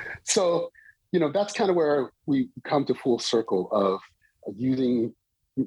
so 0.24 0.72
you 1.12 1.20
know 1.20 1.30
that's 1.32 1.52
kind 1.52 1.70
of 1.70 1.76
where 1.76 2.12
we 2.26 2.48
come 2.64 2.84
to 2.86 2.94
full 2.94 3.18
circle 3.18 3.68
of 3.72 4.00
using 4.56 5.14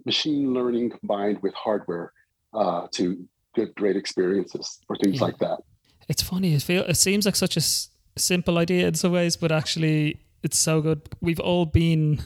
machine 0.05 0.53
learning 0.53 0.89
combined 0.91 1.39
with 1.41 1.53
hardware 1.53 2.13
uh, 2.53 2.87
to 2.91 3.25
get 3.55 3.73
great 3.75 3.95
experiences 3.95 4.79
or 4.89 4.95
things 4.97 5.17
Yeah. 5.19 5.25
like 5.25 5.37
that. 5.39 5.59
It's 6.07 6.21
funny. 6.21 6.53
It 6.53 6.61
feel 6.61 6.83
it 6.83 6.95
seems 6.97 7.25
like 7.25 7.35
such 7.35 7.55
a 7.57 7.59
s- 7.59 7.89
simple 8.17 8.57
idea 8.57 8.87
in 8.87 8.93
some 8.95 9.11
ways, 9.11 9.37
but 9.37 9.51
actually, 9.51 10.21
it's 10.43 10.57
so 10.57 10.81
good. 10.81 11.01
We've 11.21 11.39
all 11.39 11.65
been 11.65 12.21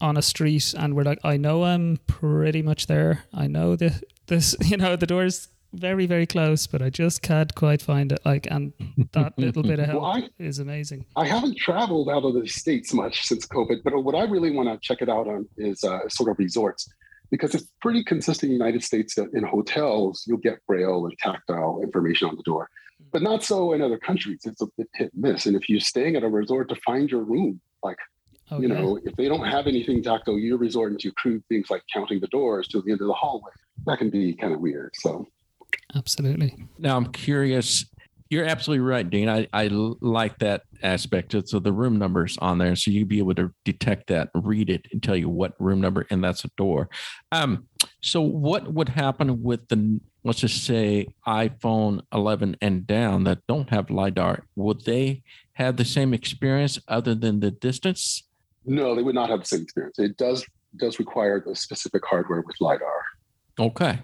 on 0.00 0.16
a 0.16 0.22
street, 0.22 0.74
and 0.76 0.94
we're 0.96 1.04
like, 1.04 1.18
I 1.24 1.36
know 1.36 1.64
I'm 1.64 1.98
pretty 2.06 2.62
much 2.62 2.86
there. 2.86 3.24
I 3.34 3.46
know 3.46 3.76
the 3.76 4.00
this, 4.26 4.56
you 4.64 4.76
know, 4.76 4.96
the 4.96 5.06
door's 5.06 5.48
very 5.72 6.06
very 6.06 6.26
close, 6.26 6.66
but 6.66 6.82
I 6.82 6.90
just 6.90 7.22
can't 7.22 7.54
quite 7.54 7.80
find 7.82 8.12
it. 8.12 8.20
Like, 8.24 8.46
and 8.50 8.72
that 9.12 9.38
little 9.38 9.62
bit 9.62 9.78
of 9.78 9.86
help 9.90 10.02
Well, 10.02 10.10
I- 10.12 10.28
is 10.38 10.58
amazing. 10.58 11.06
I 11.16 11.26
haven't 11.26 11.56
traveled 11.58 12.08
out 12.08 12.24
of 12.24 12.34
the 12.34 12.46
states 12.48 12.92
much 12.92 13.22
since 13.26 13.46
COVID, 13.46 13.82
but 13.84 13.92
what 14.02 14.14
I 14.14 14.24
really 14.24 14.50
want 14.50 14.68
to 14.68 14.78
check 14.86 15.02
it 15.02 15.08
out 15.08 15.26
on 15.28 15.46
is 15.56 15.84
uh, 15.84 16.08
sort 16.08 16.30
of 16.30 16.38
resorts 16.38 16.88
because 17.30 17.54
it's 17.54 17.68
pretty 17.80 18.02
consistent 18.02 18.50
in 18.50 18.58
the 18.58 18.64
United 18.64 18.82
States 18.82 19.14
that 19.14 19.28
in 19.34 19.44
hotels 19.44 20.24
you'll 20.26 20.38
get 20.38 20.58
braille 20.66 21.06
and 21.06 21.16
tactile 21.18 21.80
information 21.82 22.28
on 22.28 22.34
the 22.36 22.42
door, 22.42 22.68
but 23.12 23.22
not 23.22 23.44
so 23.44 23.72
in 23.72 23.80
other 23.82 23.98
countries. 23.98 24.40
It's 24.44 24.60
a 24.62 24.66
bit 24.76 24.88
hit 24.94 25.12
and 25.14 25.22
miss. 25.22 25.46
And 25.46 25.54
if 25.54 25.68
you're 25.68 25.78
staying 25.80 26.16
at 26.16 26.24
a 26.24 26.28
resort 26.28 26.68
to 26.70 26.74
find 26.84 27.10
your 27.10 27.22
room, 27.22 27.60
like 27.82 27.98
Oh, 28.52 28.60
you 28.60 28.66
yeah. 28.68 28.80
know, 28.80 28.98
if 29.04 29.14
they 29.14 29.28
don't 29.28 29.44
have 29.46 29.68
anything 29.68 30.02
tactile, 30.02 30.36
you're 30.36 30.58
resorting 30.58 30.98
to 30.98 31.12
crude 31.12 31.44
things 31.48 31.70
like 31.70 31.82
counting 31.94 32.18
the 32.18 32.26
doors 32.26 32.66
to 32.68 32.82
the 32.82 32.90
end 32.90 33.00
of 33.00 33.06
the 33.06 33.12
hallway. 33.14 33.52
That 33.86 33.98
can 33.98 34.10
be 34.10 34.34
kind 34.34 34.52
of 34.52 34.58
weird. 34.58 34.90
So 34.96 35.24
absolutely. 35.94 36.54
Now 36.78 36.96
I'm 36.96 37.12
curious. 37.12 37.86
You're 38.28 38.44
absolutely 38.44 38.86
right, 38.86 39.08
Dean. 39.08 39.28
I, 39.28 39.48
I 39.52 39.68
like 39.70 40.38
that 40.38 40.62
aspect. 40.84 41.34
So 41.48 41.58
the 41.58 41.72
room 41.72 41.98
numbers 41.98 42.38
on 42.40 42.58
there, 42.58 42.76
so 42.76 42.92
you'd 42.92 43.08
be 43.08 43.18
able 43.18 43.34
to 43.34 43.52
detect 43.64 44.06
that, 44.06 44.30
read 44.34 44.70
it, 44.70 44.86
and 44.92 45.02
tell 45.02 45.16
you 45.16 45.28
what 45.28 45.54
room 45.58 45.80
number, 45.80 46.06
and 46.10 46.22
that's 46.22 46.44
a 46.44 46.50
door. 46.56 46.88
Um, 47.32 47.66
so 48.00 48.20
what 48.20 48.72
would 48.72 48.90
happen 48.90 49.42
with 49.42 49.66
the 49.68 50.00
let's 50.22 50.40
just 50.40 50.64
say 50.64 51.08
iPhone 51.26 52.02
11 52.12 52.56
and 52.60 52.86
down 52.86 53.24
that 53.24 53.46
don't 53.48 53.70
have 53.70 53.90
lidar? 53.90 54.44
Would 54.54 54.84
they 54.84 55.22
have 55.54 55.76
the 55.76 55.84
same 55.84 56.14
experience 56.14 56.78
other 56.86 57.16
than 57.16 57.40
the 57.40 57.50
distance? 57.50 58.22
no, 58.64 58.94
they 58.94 59.02
would 59.02 59.14
not 59.14 59.30
have 59.30 59.40
the 59.40 59.46
same 59.46 59.62
experience. 59.62 59.98
It 59.98 60.16
does 60.16 60.44
does 60.76 60.98
require 60.98 61.42
the 61.44 61.56
specific 61.56 62.02
hardware 62.06 62.42
with 62.42 62.56
lidar. 62.60 63.02
Okay, 63.58 64.00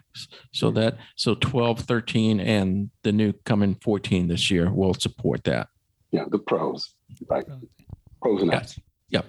so 0.53 0.71
that 0.73 0.99
so 1.17 1.35
12, 1.35 1.81
13, 1.81 2.41
and 2.41 2.91
the 3.03 3.13
new 3.13 3.33
coming 3.45 3.75
14 3.77 4.29
this 4.29 4.51
year 4.51 4.73
will 4.73 4.95
support 4.95 5.45
that. 5.45 5.69
Yeah, 6.11 6.25
the 6.29 6.39
pros, 6.39 6.95
right? 7.29 7.47
Pros 8.21 8.43
and 8.43 8.53
Yeah. 8.53 8.61
apps. 8.61 8.79
Yep. 9.09 9.27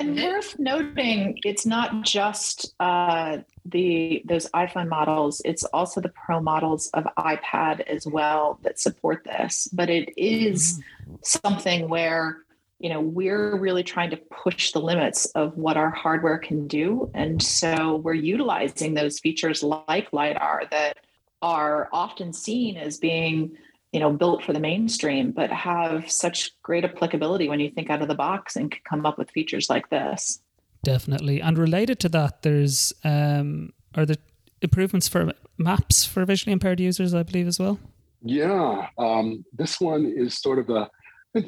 And 0.00 0.16
worth 0.16 0.58
noting, 0.58 1.38
it's 1.44 1.64
not 1.64 2.02
just 2.02 2.74
uh, 2.80 3.38
the 3.64 4.22
those 4.24 4.50
iPhone 4.50 4.88
models; 4.88 5.40
it's 5.44 5.62
also 5.64 6.00
the 6.00 6.08
Pro 6.08 6.40
models 6.40 6.90
of 6.94 7.04
iPad 7.16 7.80
as 7.82 8.04
well 8.06 8.58
that 8.62 8.80
support 8.80 9.22
this. 9.24 9.68
But 9.72 9.90
it 9.90 10.12
is 10.16 10.80
mm-hmm. 10.80 11.14
something 11.22 11.88
where 11.88 12.38
you 12.80 12.88
know 12.88 13.00
we're 13.00 13.56
really 13.56 13.84
trying 13.84 14.10
to 14.10 14.16
push 14.16 14.72
the 14.72 14.80
limits 14.80 15.26
of 15.26 15.56
what 15.56 15.76
our 15.76 15.90
hardware 15.90 16.38
can 16.38 16.66
do, 16.66 17.10
and 17.14 17.42
so 17.42 17.96
we're 17.96 18.14
utilizing 18.14 18.94
those 18.94 19.20
features 19.20 19.62
like 19.62 20.12
lidar 20.12 20.62
that 20.70 20.96
are 21.42 21.88
often 21.92 22.32
seen 22.32 22.76
as 22.76 22.98
being 22.98 23.56
you 23.92 24.00
know 24.00 24.12
built 24.12 24.44
for 24.44 24.52
the 24.52 24.60
mainstream 24.60 25.32
but 25.32 25.50
have 25.50 26.10
such 26.10 26.50
great 26.62 26.84
applicability 26.84 27.48
when 27.48 27.60
you 27.60 27.70
think 27.70 27.90
out 27.90 28.02
of 28.02 28.08
the 28.08 28.14
box 28.14 28.56
and 28.56 28.70
can 28.70 28.80
come 28.88 29.06
up 29.06 29.18
with 29.18 29.30
features 29.30 29.68
like 29.68 29.88
this. 29.90 30.40
Definitely. 30.82 31.42
And 31.42 31.58
related 31.58 31.98
to 32.00 32.08
that 32.10 32.42
there's 32.42 32.92
um 33.04 33.72
are 33.94 34.06
there 34.06 34.16
improvements 34.62 35.08
for 35.08 35.32
maps 35.58 36.04
for 36.04 36.24
visually 36.24 36.52
impaired 36.52 36.80
users 36.80 37.14
i 37.14 37.22
believe 37.22 37.48
as 37.48 37.58
well? 37.58 37.78
Yeah 38.22 38.88
um 38.98 39.44
this 39.52 39.80
one 39.80 40.06
is 40.06 40.38
sort 40.38 40.58
of 40.58 40.70
a 40.70 40.90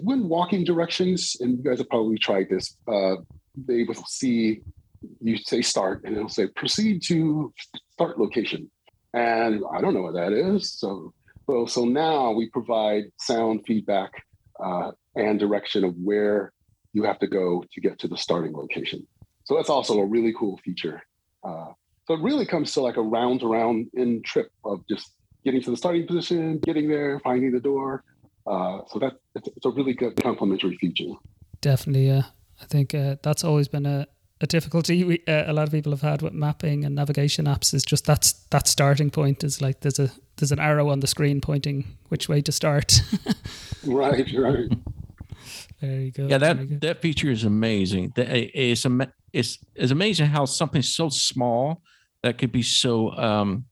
when 0.02 0.28
walking 0.28 0.64
directions 0.64 1.36
and 1.40 1.58
you 1.58 1.64
guys 1.64 1.78
have 1.78 1.88
probably 1.88 2.18
tried 2.18 2.48
this 2.48 2.76
uh 2.88 3.16
they 3.66 3.82
will 3.84 3.94
see 4.06 4.60
you 5.20 5.36
say 5.36 5.60
start 5.60 6.02
and 6.04 6.16
it'll 6.16 6.28
say 6.28 6.46
proceed 6.48 7.02
to 7.02 7.52
start 7.90 8.18
location 8.18 8.70
and 9.14 9.62
i 9.74 9.80
don't 9.80 9.94
know 9.94 10.02
what 10.02 10.14
that 10.14 10.32
is 10.32 10.72
so 10.72 11.12
so, 11.48 11.66
so 11.66 11.84
now 11.84 12.30
we 12.30 12.48
provide 12.48 13.04
sound 13.18 13.64
feedback 13.66 14.12
uh, 14.62 14.92
and 15.16 15.38
direction 15.38 15.84
of 15.84 15.94
where 15.96 16.52
you 16.92 17.02
have 17.04 17.18
to 17.20 17.26
go 17.26 17.64
to 17.72 17.80
get 17.80 17.98
to 18.00 18.08
the 18.08 18.16
starting 18.16 18.52
location. 18.52 19.06
So 19.44 19.56
that's 19.56 19.70
also 19.70 19.98
a 19.98 20.06
really 20.06 20.32
cool 20.38 20.58
feature. 20.58 21.02
Uh, 21.42 21.72
so 22.06 22.14
it 22.14 22.20
really 22.20 22.46
comes 22.46 22.72
to 22.74 22.80
like 22.80 22.96
a 22.96 23.02
round 23.02 23.42
around 23.42 23.88
in 23.94 24.22
trip 24.22 24.50
of 24.64 24.86
just 24.88 25.12
getting 25.44 25.62
to 25.62 25.70
the 25.70 25.76
starting 25.76 26.06
position, 26.06 26.58
getting 26.58 26.88
there, 26.88 27.18
finding 27.20 27.52
the 27.52 27.60
door. 27.60 28.04
Uh, 28.46 28.80
so 28.88 28.98
that 28.98 29.12
it's, 29.34 29.48
it's, 29.56 29.66
a 29.66 29.70
really 29.70 29.94
good 29.94 30.20
complementary 30.20 30.76
feature. 30.76 31.12
Definitely, 31.60 32.08
yeah. 32.08 32.22
I 32.60 32.64
think 32.64 32.94
uh, 32.94 33.16
that's 33.22 33.44
always 33.44 33.68
been 33.68 33.86
a, 33.86 34.06
a 34.40 34.46
difficulty 34.46 35.04
we, 35.04 35.22
uh, 35.28 35.44
a 35.46 35.52
lot 35.52 35.68
of 35.68 35.72
people 35.72 35.92
have 35.92 36.00
had 36.00 36.22
with 36.22 36.32
mapping 36.32 36.84
and 36.84 36.94
navigation 36.94 37.46
apps 37.46 37.72
is 37.72 37.84
just 37.84 38.04
that's 38.04 38.32
that 38.50 38.66
starting 38.66 39.10
point 39.10 39.44
is 39.44 39.62
like 39.62 39.80
there's 39.80 40.00
a 40.00 40.10
there's 40.36 40.50
an 40.50 40.58
arrow 40.58 40.88
on 40.88 41.00
the 41.00 41.06
screen 41.06 41.40
pointing 41.40 41.84
which 42.08 42.28
way 42.28 42.40
to 42.40 42.50
start. 42.50 43.00
right, 43.86 44.28
right. 44.36 44.70
Very 45.80 46.10
good. 46.10 46.30
Yeah, 46.30 46.38
that 46.38 46.80
that 46.80 47.00
feature 47.00 47.30
is 47.30 47.44
amazing. 47.44 48.12
It's 48.16 48.86
it's 49.32 49.58
it's 49.74 49.92
amazing 49.92 50.26
how 50.26 50.44
something 50.44 50.82
so 50.82 51.08
small 51.08 51.82
that 52.22 52.38
could 52.38 52.52
be 52.52 52.62
so 52.62 53.10
um, 53.12 53.64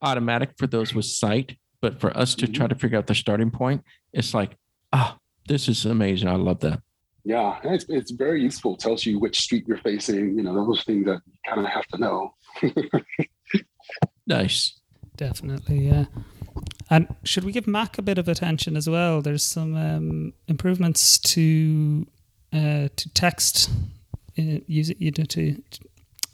automatic 0.00 0.50
for 0.56 0.66
those 0.66 0.94
with 0.94 1.04
sight, 1.04 1.56
but 1.82 2.00
for 2.00 2.16
us 2.16 2.34
to 2.36 2.46
try 2.46 2.64
mm-hmm. 2.64 2.74
to 2.74 2.78
figure 2.78 2.96
out 2.96 3.08
the 3.08 3.14
starting 3.14 3.50
point, 3.50 3.82
it's 4.14 4.32
like, 4.32 4.56
ah, 4.94 5.16
oh, 5.16 5.20
this 5.48 5.68
is 5.68 5.84
amazing. 5.84 6.28
I 6.28 6.36
love 6.36 6.60
that. 6.60 6.80
Yeah, 7.24 7.58
it's, 7.64 7.84
it's 7.88 8.12
very 8.12 8.40
useful. 8.42 8.74
It 8.74 8.80
tells 8.80 9.04
you 9.04 9.18
which 9.18 9.40
street 9.40 9.66
you're 9.68 9.76
facing, 9.76 10.36
you 10.36 10.42
know, 10.42 10.54
those 10.54 10.82
things 10.84 11.04
that 11.06 11.20
you 11.26 11.32
kind 11.46 11.60
of 11.60 11.66
have 11.66 11.86
to 11.88 11.98
know. 11.98 12.34
nice. 14.26 14.80
Definitely, 15.16 15.88
yeah. 15.88 16.06
And 16.88 17.14
should 17.24 17.44
we 17.44 17.52
give 17.52 17.66
Mac 17.66 17.98
a 17.98 18.02
bit 18.02 18.18
of 18.18 18.28
attention 18.28 18.76
as 18.76 18.88
well? 18.88 19.20
There's 19.20 19.44
some 19.44 19.76
um, 19.76 20.32
improvements 20.48 21.18
to 21.18 22.06
uh, 22.52 22.88
to 22.94 23.14
text. 23.14 23.70
Uh, 24.38 24.60
use 24.66 24.90
it 24.90 25.00
you 25.00 25.12
know, 25.16 25.24
to 25.24 25.62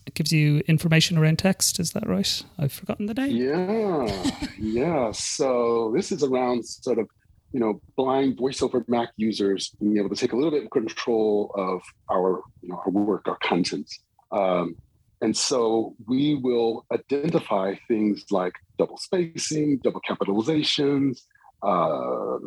it 0.08 0.14
gives 0.14 0.32
you 0.32 0.62
information 0.66 1.16
around 1.16 1.38
text. 1.38 1.78
Is 1.78 1.92
that 1.92 2.06
right? 2.06 2.42
I've 2.58 2.72
forgotten 2.72 3.06
the 3.06 3.14
name. 3.14 3.36
Yeah, 3.36 4.32
yeah. 4.58 5.12
So 5.12 5.92
this 5.94 6.10
is 6.10 6.22
around 6.24 6.66
sort 6.66 6.98
of 6.98 7.08
you 7.52 7.60
know, 7.60 7.80
blind 7.96 8.36
voiceover 8.36 8.86
Mac 8.88 9.10
users 9.16 9.70
being 9.80 9.96
able 9.96 10.10
to 10.10 10.16
take 10.16 10.32
a 10.32 10.36
little 10.36 10.50
bit 10.50 10.64
of 10.64 10.70
control 10.70 11.50
of 11.54 11.80
our, 12.10 12.42
you 12.60 12.68
know, 12.68 12.80
our 12.84 12.90
work, 12.90 13.26
our 13.26 13.38
content. 13.42 13.90
Um, 14.30 14.76
and 15.20 15.36
so 15.36 15.96
we 16.06 16.34
will 16.34 16.84
identify 16.92 17.74
things 17.88 18.24
like 18.30 18.52
double 18.78 18.98
spacing, 18.98 19.78
double 19.82 20.00
capitalizations, 20.06 21.22
uh, 21.62 22.38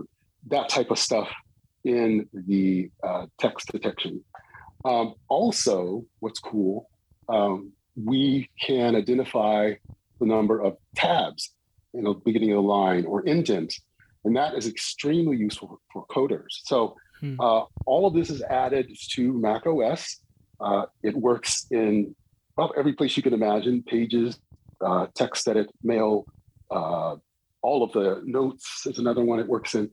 that 0.48 0.70
type 0.70 0.92
of 0.92 1.00
stuff 1.00 1.30
in 1.84 2.30
the 2.34 2.90
uh, 3.04 3.26
text 3.40 3.72
detection. 3.72 4.24
Um, 4.86 5.16
also, 5.28 6.06
what's 6.20 6.40
cool, 6.40 6.90
um, 7.30 7.72
we 7.96 8.50
can 8.60 8.96
identify 8.96 9.74
the 10.20 10.26
number 10.26 10.62
of 10.62 10.78
tabs 10.96 11.52
in 11.94 12.04
the 12.04 12.14
beginning 12.14 12.52
of 12.52 12.58
the 12.58 12.62
line 12.62 13.06
or 13.06 13.22
indent 13.26 13.74
and 14.24 14.36
that 14.36 14.56
is 14.56 14.68
extremely 14.68 15.38
useful 15.38 15.82
for 15.92 16.06
coders. 16.08 16.62
So 16.64 16.96
hmm. 17.20 17.40
uh, 17.40 17.64
all 17.86 18.06
of 18.06 18.14
this 18.14 18.30
is 18.30 18.42
added 18.44 18.92
to 19.12 19.34
Mac 19.34 19.66
OS. 19.66 20.18
Uh, 20.60 20.86
it 21.04 21.16
works 21.16 21.66
in 21.72 22.16
about 22.58 22.74
every 22.78 22.94
place 22.94 23.18
you 23.18 23.24
can 23.24 23.34
imagine: 23.34 23.84
pages, 23.84 24.40
uh, 24.86 25.08
text 25.16 25.48
edit, 25.48 25.70
mail, 25.84 26.26
uh, 26.70 27.16
all 27.62 27.84
of 27.84 27.92
the 27.94 28.22
notes 28.26 28.86
is 28.86 29.00
another 29.00 29.24
one 29.24 29.40
it 29.40 29.48
works 29.48 29.74
in, 29.74 29.90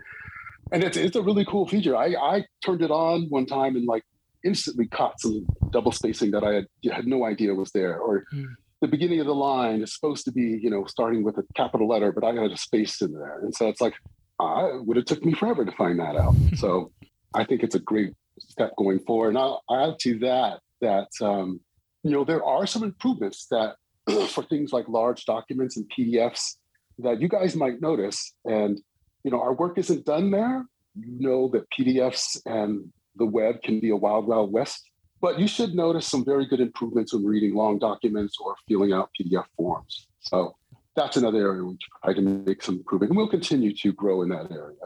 and 0.73 0.85
it's 0.85 0.97
it's 0.97 1.17
a 1.17 1.23
really 1.23 1.45
cool 1.47 1.67
feature. 1.67 1.97
I 1.97 2.15
I 2.21 2.45
turned 2.65 2.83
it 2.83 2.91
on 2.91 3.27
one 3.31 3.47
time 3.47 3.77
and 3.77 3.87
like 3.87 4.05
instantly 4.45 4.87
caught 4.87 5.21
some 5.21 5.47
double 5.71 5.93
spacing 5.93 6.31
that 6.33 6.45
I 6.45 6.55
had 6.55 6.67
had 6.93 7.07
no 7.07 7.25
idea 7.25 7.55
was 7.55 7.71
there, 7.73 7.99
or. 7.99 8.25
Hmm 8.31 8.45
the 8.81 8.87
beginning 8.87 9.19
of 9.19 9.27
the 9.27 9.35
line 9.35 9.83
is 9.83 9.93
supposed 9.93 10.25
to 10.25 10.31
be, 10.31 10.57
you 10.63 10.71
know, 10.71 10.85
starting 10.85 11.25
with 11.25 11.37
a 11.37 11.43
capital 11.55 11.89
letter, 11.89 12.13
but 12.13 12.23
I 12.25 12.33
got 12.33 12.53
a 12.53 12.57
space 12.57 13.03
in 13.03 13.13
there. 13.13 13.41
And 13.41 13.53
so 13.53 13.69
it's 13.69 13.81
like, 13.81 13.95
uh, 14.39 14.69
would 14.85 14.97
have 14.97 15.07
took 15.07 15.25
me 15.25 15.35
forever 15.35 15.65
to 15.65 15.73
find 15.73 15.99
that 15.99 16.17
out. 16.17 16.35
so 16.57 16.93
I 17.35 17.45
think 17.45 17.63
it's 17.63 17.75
a 17.75 17.81
great 17.81 18.15
step 18.39 18.73
going 18.77 19.01
forward. 19.01 19.31
And 19.31 19.39
I'll, 19.39 19.63
I'll 19.69 19.93
add 19.93 19.99
to 20.01 20.19
that 20.21 20.61
that 20.81 21.09
um, 21.21 21.61
you 22.05 22.13
know 22.13 22.25
there 22.25 22.45
are 22.45 22.67
some 22.67 22.85
improvements 22.85 23.47
that 23.51 23.75
for 24.29 24.45
things 24.45 24.73
like 24.73 24.89
large 24.89 25.25
documents 25.25 25.77
and 25.77 25.91
PDFs 25.91 26.57
that 26.99 27.21
you 27.21 27.29
guys 27.29 27.57
might 27.57 27.81
notice. 27.81 28.35
And 28.45 28.81
you 29.25 29.31
know 29.31 29.41
our 29.41 29.53
work 29.53 29.79
isn't 29.79 30.05
done 30.05 30.31
there. 30.31 30.65
You 30.95 31.29
know 31.29 31.49
that 31.53 31.69
PDFs 31.71 32.41
and 32.47 32.93
the 33.19 33.27
web 33.27 33.63
can 33.63 33.81
be 33.81 33.91
a 33.91 33.97
wild, 33.97 34.27
wild 34.27 34.53
west. 34.53 34.91
But 35.21 35.39
you 35.39 35.49
should 35.49 35.75
notice 35.75 36.07
some 36.07 36.25
very 36.25 36.47
good 36.47 36.61
improvements 36.61 37.13
when 37.13 37.25
reading 37.25 37.55
long 37.55 37.79
documents 37.79 38.37
or 38.41 38.55
filling 38.69 38.93
out 38.93 39.11
PDF 39.21 39.47
forms. 39.57 40.07
So 40.21 40.55
that's 40.95 41.17
another 41.17 41.39
area 41.39 41.65
we 41.65 41.77
try 42.05 42.15
to 42.15 42.21
make 42.21 42.63
some 42.63 42.77
improvement, 42.77 43.11
and 43.11 43.17
we'll 43.17 43.29
continue 43.29 43.75
to 43.75 43.93
grow 43.93 44.23
in 44.23 44.29
that 44.31 44.51
area. 44.51 44.77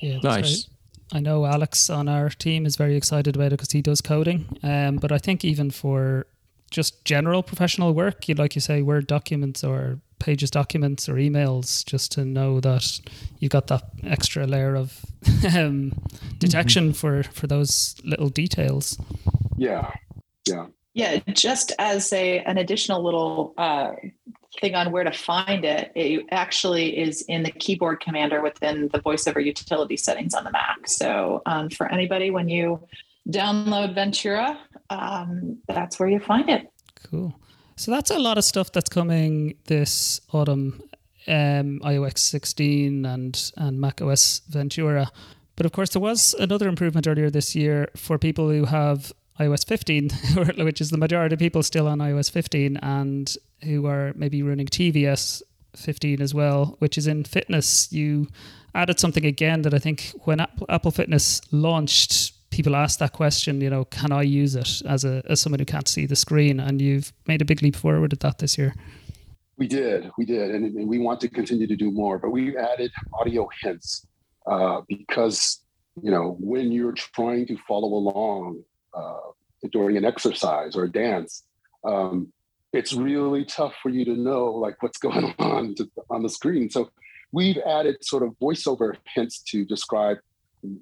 Yeah, 0.00 0.18
nice. 0.22 0.68
I 1.12 1.20
know 1.20 1.46
Alex 1.46 1.88
on 1.88 2.08
our 2.08 2.28
team 2.28 2.66
is 2.66 2.76
very 2.76 2.96
excited 2.96 3.36
about 3.36 3.46
it 3.46 3.50
because 3.58 3.72
he 3.72 3.82
does 3.82 4.00
coding. 4.00 4.58
Um, 4.62 4.96
but 4.96 5.12
I 5.12 5.18
think 5.18 5.44
even 5.44 5.70
for 5.70 6.26
just 6.70 7.04
general 7.04 7.42
professional 7.42 7.94
work, 7.94 8.28
you 8.28 8.34
like 8.34 8.54
you 8.54 8.60
say, 8.60 8.82
Word 8.82 9.06
documents 9.06 9.62
or 9.62 10.00
pages 10.18 10.50
documents 10.50 11.08
or 11.08 11.14
emails, 11.14 11.84
just 11.84 12.12
to 12.12 12.24
know 12.24 12.60
that 12.60 13.00
you've 13.38 13.52
got 13.52 13.66
that 13.68 13.84
extra 14.02 14.46
layer 14.46 14.74
of 14.74 15.04
um, 15.56 15.92
detection 16.38 16.86
mm-hmm. 16.86 16.92
for 16.92 17.22
for 17.24 17.46
those 17.46 17.96
little 18.04 18.28
details. 18.28 18.98
Yeah, 19.56 19.90
yeah, 20.48 20.66
yeah. 20.94 21.20
Just 21.28 21.72
as 21.78 22.12
a 22.12 22.40
an 22.40 22.58
additional 22.58 23.02
little 23.02 23.54
uh, 23.58 23.92
thing 24.60 24.74
on 24.74 24.92
where 24.92 25.04
to 25.04 25.12
find 25.12 25.64
it, 25.64 25.92
it 25.94 26.26
actually 26.30 26.98
is 26.98 27.22
in 27.22 27.42
the 27.42 27.50
keyboard 27.50 28.00
commander 28.00 28.42
within 28.42 28.88
the 28.92 29.00
voiceover 29.00 29.44
utility 29.44 29.96
settings 29.96 30.34
on 30.34 30.44
the 30.44 30.50
Mac. 30.50 30.88
So 30.88 31.42
um, 31.46 31.70
for 31.70 31.90
anybody, 31.90 32.30
when 32.30 32.48
you 32.48 32.80
download 33.28 33.94
Ventura, 33.94 34.58
um, 34.90 35.58
that's 35.68 35.98
where 35.98 36.08
you 36.08 36.20
find 36.20 36.48
it. 36.48 36.70
Cool. 37.10 37.34
So 37.76 37.90
that's 37.90 38.10
a 38.10 38.18
lot 38.18 38.38
of 38.38 38.44
stuff 38.44 38.72
that's 38.72 38.88
coming 38.88 39.56
this 39.66 40.20
autumn, 40.32 40.82
um, 41.28 41.80
iOS 41.84 42.18
16 42.18 43.04
and 43.04 43.52
and 43.56 43.80
Mac 43.80 44.00
OS 44.00 44.40
Ventura. 44.48 45.10
But 45.56 45.66
of 45.66 45.72
course, 45.72 45.90
there 45.90 46.02
was 46.02 46.34
another 46.38 46.68
improvement 46.68 47.06
earlier 47.06 47.30
this 47.30 47.54
year 47.54 47.88
for 47.96 48.18
people 48.18 48.48
who 48.48 48.64
have 48.64 49.12
iOS 49.38 49.66
15, 49.66 50.10
which 50.64 50.80
is 50.80 50.90
the 50.90 50.98
majority 50.98 51.34
of 51.34 51.38
people 51.38 51.62
still 51.62 51.86
on 51.86 51.98
iOS 51.98 52.30
15 52.30 52.78
and 52.78 53.36
who 53.62 53.86
are 53.86 54.12
maybe 54.16 54.42
running 54.42 54.66
tvOS 54.66 55.42
15 55.74 56.20
as 56.22 56.34
well, 56.34 56.76
which 56.78 56.96
is 56.96 57.06
in 57.06 57.24
fitness. 57.24 57.92
You 57.92 58.28
added 58.74 58.98
something 58.98 59.24
again 59.24 59.62
that 59.62 59.74
I 59.74 59.78
think 59.78 60.12
when 60.24 60.40
Apple, 60.40 60.66
Apple 60.68 60.90
Fitness 60.90 61.40
launched, 61.52 62.32
people 62.56 62.74
ask 62.74 62.98
that 63.00 63.12
question, 63.12 63.60
you 63.60 63.68
know, 63.68 63.84
can 63.84 64.12
I 64.12 64.22
use 64.22 64.56
it 64.56 64.82
as 64.86 65.04
a 65.04 65.22
as 65.28 65.40
someone 65.40 65.60
who 65.60 65.66
can't 65.66 65.86
see 65.86 66.06
the 66.06 66.16
screen? 66.16 66.58
And 66.58 66.80
you've 66.80 67.12
made 67.26 67.42
a 67.42 67.44
big 67.44 67.62
leap 67.62 67.76
forward 67.76 68.12
at 68.12 68.20
that 68.20 68.38
this 68.38 68.56
year. 68.56 68.74
We 69.58 69.68
did, 69.68 70.10
we 70.18 70.24
did, 70.24 70.50
and, 70.54 70.64
and 70.76 70.88
we 70.88 70.98
want 70.98 71.20
to 71.20 71.28
continue 71.28 71.66
to 71.66 71.76
do 71.76 71.90
more. 71.90 72.18
But 72.18 72.30
we 72.30 72.56
added 72.56 72.92
audio 73.12 73.48
hints 73.62 74.06
uh, 74.46 74.80
because 74.88 75.60
you 76.02 76.10
know, 76.10 76.36
when 76.40 76.72
you're 76.72 76.92
trying 76.92 77.46
to 77.46 77.56
follow 77.68 77.88
along 77.88 78.62
uh, 78.94 79.30
during 79.72 79.96
an 79.96 80.04
exercise 80.04 80.76
or 80.76 80.84
a 80.84 80.92
dance, 80.92 81.44
um, 81.84 82.32
it's 82.72 82.92
really 82.92 83.44
tough 83.44 83.74
for 83.82 83.88
you 83.88 84.04
to 84.04 84.14
know 84.14 84.46
like 84.46 84.82
what's 84.82 84.98
going 85.06 85.34
on 85.38 85.74
to, 85.76 85.90
on 86.10 86.22
the 86.22 86.28
screen. 86.28 86.70
So 86.70 86.90
we've 87.32 87.58
added 87.58 87.96
sort 88.02 88.22
of 88.22 88.30
voiceover 88.42 88.96
hints 89.14 89.42
to 89.50 89.64
describe 89.64 90.18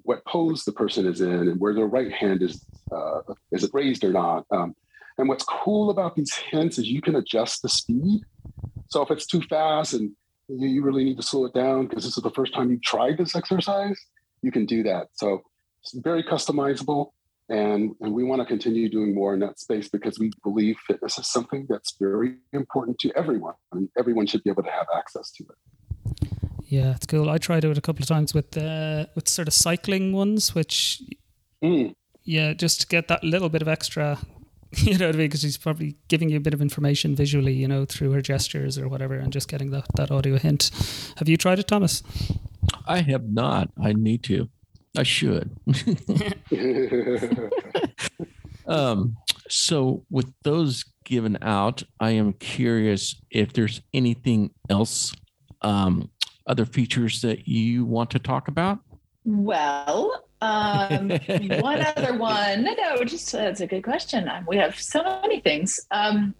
what 0.03 0.25
pose 0.25 0.63
the 0.63 0.71
person 0.71 1.05
is 1.05 1.21
in 1.21 1.31
and 1.31 1.59
where 1.59 1.73
their 1.73 1.87
right 1.87 2.11
hand 2.11 2.41
is 2.41 2.65
uh, 2.91 3.21
is 3.51 3.63
it 3.63 3.71
raised 3.73 4.03
or 4.03 4.11
not. 4.11 4.45
Um, 4.51 4.75
and 5.17 5.29
what's 5.29 5.43
cool 5.43 5.89
about 5.89 6.15
these 6.15 6.33
hints 6.33 6.77
is 6.77 6.87
you 6.87 7.01
can 7.01 7.15
adjust 7.15 7.61
the 7.61 7.69
speed. 7.69 8.21
So 8.89 9.01
if 9.01 9.11
it's 9.11 9.25
too 9.25 9.41
fast 9.43 9.93
and 9.93 10.11
you, 10.47 10.67
you 10.67 10.83
really 10.83 11.03
need 11.03 11.17
to 11.17 11.23
slow 11.23 11.45
it 11.45 11.53
down 11.53 11.87
because 11.87 12.03
this 12.03 12.17
is 12.17 12.23
the 12.23 12.31
first 12.31 12.53
time 12.53 12.69
you've 12.69 12.83
tried 12.83 13.17
this 13.17 13.35
exercise, 13.35 13.99
you 14.41 14.51
can 14.51 14.65
do 14.65 14.83
that. 14.83 15.07
So 15.13 15.41
it's 15.81 15.93
very 15.93 16.23
customizable. 16.23 17.11
And, 17.47 17.91
and 18.01 18.11
we 18.11 18.23
want 18.23 18.41
to 18.41 18.45
continue 18.45 18.89
doing 18.89 19.13
more 19.13 19.35
in 19.35 19.39
that 19.41 19.59
space 19.59 19.87
because 19.87 20.17
we 20.17 20.31
believe 20.43 20.77
fitness 20.87 21.19
is 21.19 21.31
something 21.31 21.67
that's 21.69 21.95
very 21.99 22.37
important 22.53 22.97
to 22.99 23.11
everyone. 23.15 23.53
and 23.71 23.87
everyone 23.97 24.25
should 24.25 24.43
be 24.43 24.49
able 24.49 24.63
to 24.63 24.71
have 24.71 24.87
access 24.97 25.31
to 25.33 25.43
it. 25.43 25.74
Yeah, 26.67 26.95
it's 26.95 27.05
cool. 27.05 27.29
I 27.29 27.37
tried 27.37 27.63
it 27.63 27.77
a 27.77 27.81
couple 27.81 28.03
of 28.03 28.07
times 28.07 28.33
with 28.33 28.57
uh, 28.57 29.05
with 29.15 29.27
sort 29.29 29.47
of 29.47 29.53
cycling 29.53 30.13
ones, 30.13 30.55
which 30.55 31.01
mm. 31.63 31.93
yeah, 32.23 32.53
just 32.53 32.81
to 32.81 32.87
get 32.87 33.07
that 33.07 33.23
little 33.23 33.49
bit 33.49 33.61
of 33.61 33.67
extra 33.67 34.19
you 34.83 34.97
know 34.97 35.07
what 35.07 35.15
I 35.15 35.17
mean? 35.17 35.27
Because 35.27 35.41
she's 35.41 35.57
probably 35.57 35.95
giving 36.07 36.29
you 36.29 36.37
a 36.37 36.41
bit 36.41 36.53
of 36.53 36.61
information 36.61 37.15
visually, 37.15 37.53
you 37.53 37.67
know, 37.67 37.85
through 37.85 38.11
her 38.11 38.21
gestures 38.21 38.77
or 38.77 38.87
whatever, 38.89 39.15
and 39.15 39.31
just 39.31 39.47
getting 39.47 39.71
that, 39.71 39.85
that 39.95 40.11
audio 40.11 40.37
hint. 40.37 40.71
Have 41.17 41.29
you 41.29 41.37
tried 41.37 41.59
it, 41.59 41.67
Thomas? 41.67 42.03
I 42.85 42.99
have 43.01 43.29
not. 43.29 43.69
I 43.81 43.93
need 43.93 44.23
to. 44.23 44.49
I 44.97 45.03
should. 45.03 45.57
um, 48.67 49.17
so, 49.49 50.05
with 50.09 50.33
those 50.43 50.85
given 51.03 51.37
out, 51.41 51.83
I 51.99 52.11
am 52.11 52.33
curious 52.33 53.15
if 53.29 53.53
there's 53.53 53.81
anything 53.93 54.51
else, 54.69 55.13
um, 55.61 56.09
other 56.47 56.65
features 56.65 57.21
that 57.21 57.47
you 57.47 57.85
want 57.85 58.09
to 58.11 58.19
talk 58.19 58.47
about. 58.47 58.79
Well, 59.23 60.25
um, 60.41 61.09
one 61.09 61.85
other 61.97 62.17
one. 62.17 62.63
No, 62.63 62.73
no, 62.73 63.03
just 63.03 63.31
that's 63.31 63.61
a 63.61 63.67
good 63.67 63.83
question. 63.83 64.29
We 64.47 64.57
have 64.57 64.79
so 64.79 65.03
many 65.03 65.39
things. 65.39 65.79
Um, 65.91 66.35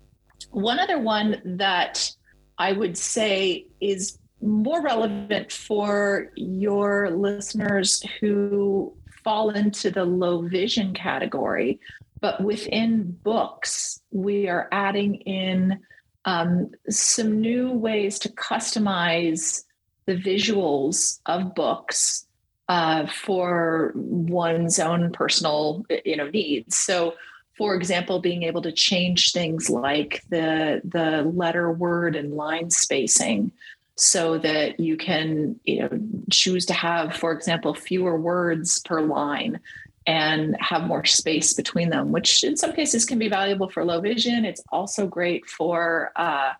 one 0.51 0.79
other 0.79 0.99
one 0.99 1.41
that 1.57 2.11
I 2.57 2.73
would 2.73 2.97
say 2.97 3.67
is 3.81 4.17
more 4.41 4.81
relevant 4.81 5.51
for 5.51 6.31
your 6.35 7.09
listeners 7.11 8.03
who 8.19 8.93
fall 9.23 9.49
into 9.49 9.89
the 9.89 10.05
low 10.05 10.47
vision 10.47 10.93
category, 10.93 11.79
but 12.21 12.43
within 12.43 13.17
books, 13.23 13.99
we 14.11 14.47
are 14.47 14.67
adding 14.71 15.15
in 15.15 15.79
um, 16.25 16.71
some 16.89 17.41
new 17.41 17.71
ways 17.71 18.19
to 18.19 18.29
customize 18.29 19.63
the 20.05 20.15
visuals 20.15 21.19
of 21.25 21.55
books 21.55 22.25
uh, 22.67 23.05
for 23.07 23.91
one's 23.95 24.79
own 24.79 25.11
personal 25.11 25.85
you 26.03 26.15
know 26.15 26.29
needs. 26.29 26.77
So 26.77 27.15
for 27.57 27.75
example 27.75 28.19
being 28.19 28.43
able 28.43 28.61
to 28.63 28.71
change 28.71 29.31
things 29.31 29.69
like 29.69 30.23
the 30.29 30.81
the 30.83 31.23
letter 31.33 31.71
word 31.71 32.15
and 32.15 32.33
line 32.33 32.69
spacing 32.69 33.51
so 33.95 34.37
that 34.39 34.79
you 34.79 34.97
can 34.97 35.59
you 35.63 35.81
know 35.81 35.89
choose 36.31 36.65
to 36.65 36.73
have 36.73 37.15
for 37.15 37.31
example 37.31 37.73
fewer 37.73 38.19
words 38.19 38.79
per 38.79 39.01
line 39.01 39.59
and 40.07 40.55
have 40.59 40.83
more 40.83 41.05
space 41.05 41.53
between 41.53 41.89
them 41.89 42.11
which 42.11 42.43
in 42.43 42.57
some 42.57 42.73
cases 42.73 43.05
can 43.05 43.17
be 43.17 43.29
valuable 43.29 43.69
for 43.69 43.85
low 43.85 44.01
vision. 44.01 44.43
It's 44.45 44.63
also 44.71 45.07
great 45.07 45.45
for 45.49 46.11
uh, 46.15 46.51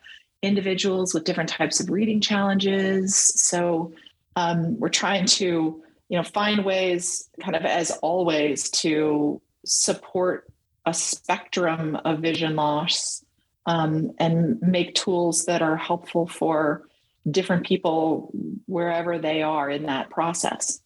individuals 0.46 1.14
with 1.14 1.24
different 1.24 1.50
types 1.50 1.80
of 1.80 1.90
reading 1.90 2.22
challenges. 2.22 3.16
So 3.16 3.94
um, 4.36 4.80
we're 4.80 4.90
trying 4.90 5.26
to 5.26 5.82
you 6.10 6.18
know 6.18 6.24
find 6.24 6.64
ways 6.64 7.30
kind 7.42 7.56
of 7.56 7.66
as 7.66 7.92
always 8.02 8.70
to 8.70 9.42
support 9.66 10.48
a 10.86 10.94
spectrum 10.94 11.96
of 12.06 12.20
vision 12.20 12.56
loss 12.56 13.26
um, 13.66 14.12
and 14.20 14.62
make 14.62 14.94
tools 14.94 15.46
that 15.46 15.62
are 15.62 15.76
helpful 15.76 16.28
for 16.28 16.88
different 17.30 17.66
people 17.66 18.32
wherever 18.68 19.18
they 19.18 19.42
are 19.42 19.70
in 19.70 19.88
that 19.88 20.12
process. 20.12 20.80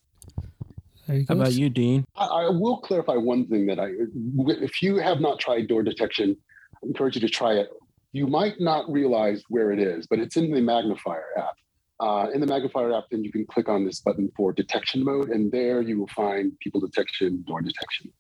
How 1.07 1.15
about 1.29 1.53
you 1.53 1.69
dean? 1.69 2.05
I, 2.15 2.25
I, 2.25 2.49
will 2.49 2.77
clarify 2.77 3.15
one 3.15 3.47
thing 3.47 3.65
that 3.65 3.79
i 3.79 3.89
if 4.61 4.83
you 4.83 4.97
have 4.97 5.19
not 5.19 5.39
tried 5.39 5.67
door 5.67 5.81
detection 5.81 6.37
i 6.75 6.85
encourage 6.85 7.15
you 7.15 7.21
to 7.21 7.29
try 7.29 7.53
it 7.53 7.69
you 8.11 8.27
might 8.27 8.59
not 8.59 8.89
realize 8.91 9.43
where 9.49 9.71
it 9.71 9.79
is 9.79 10.07
but 10.07 10.19
it's 10.19 10.37
in 10.37 10.51
the 10.51 10.61
magnifier 10.61 11.37
app 11.37 11.55
uh, 11.99 12.27
in 12.33 12.39
the 12.39 12.47
magnifier 12.47 12.93
app, 12.93 13.05
then 13.11 13.23
you 13.23 13.31
can 13.31 13.45
click 13.45 13.67
on 13.67 13.85
this 13.85 13.99
button 13.99 14.31
for 14.35 14.53
detection 14.53 15.03
mode, 15.03 15.29
and 15.29 15.51
there 15.51 15.81
you 15.81 15.99
will 15.99 16.07
find 16.07 16.57
people 16.59 16.79
detection, 16.79 17.43
door 17.45 17.61
detection, 17.61 18.11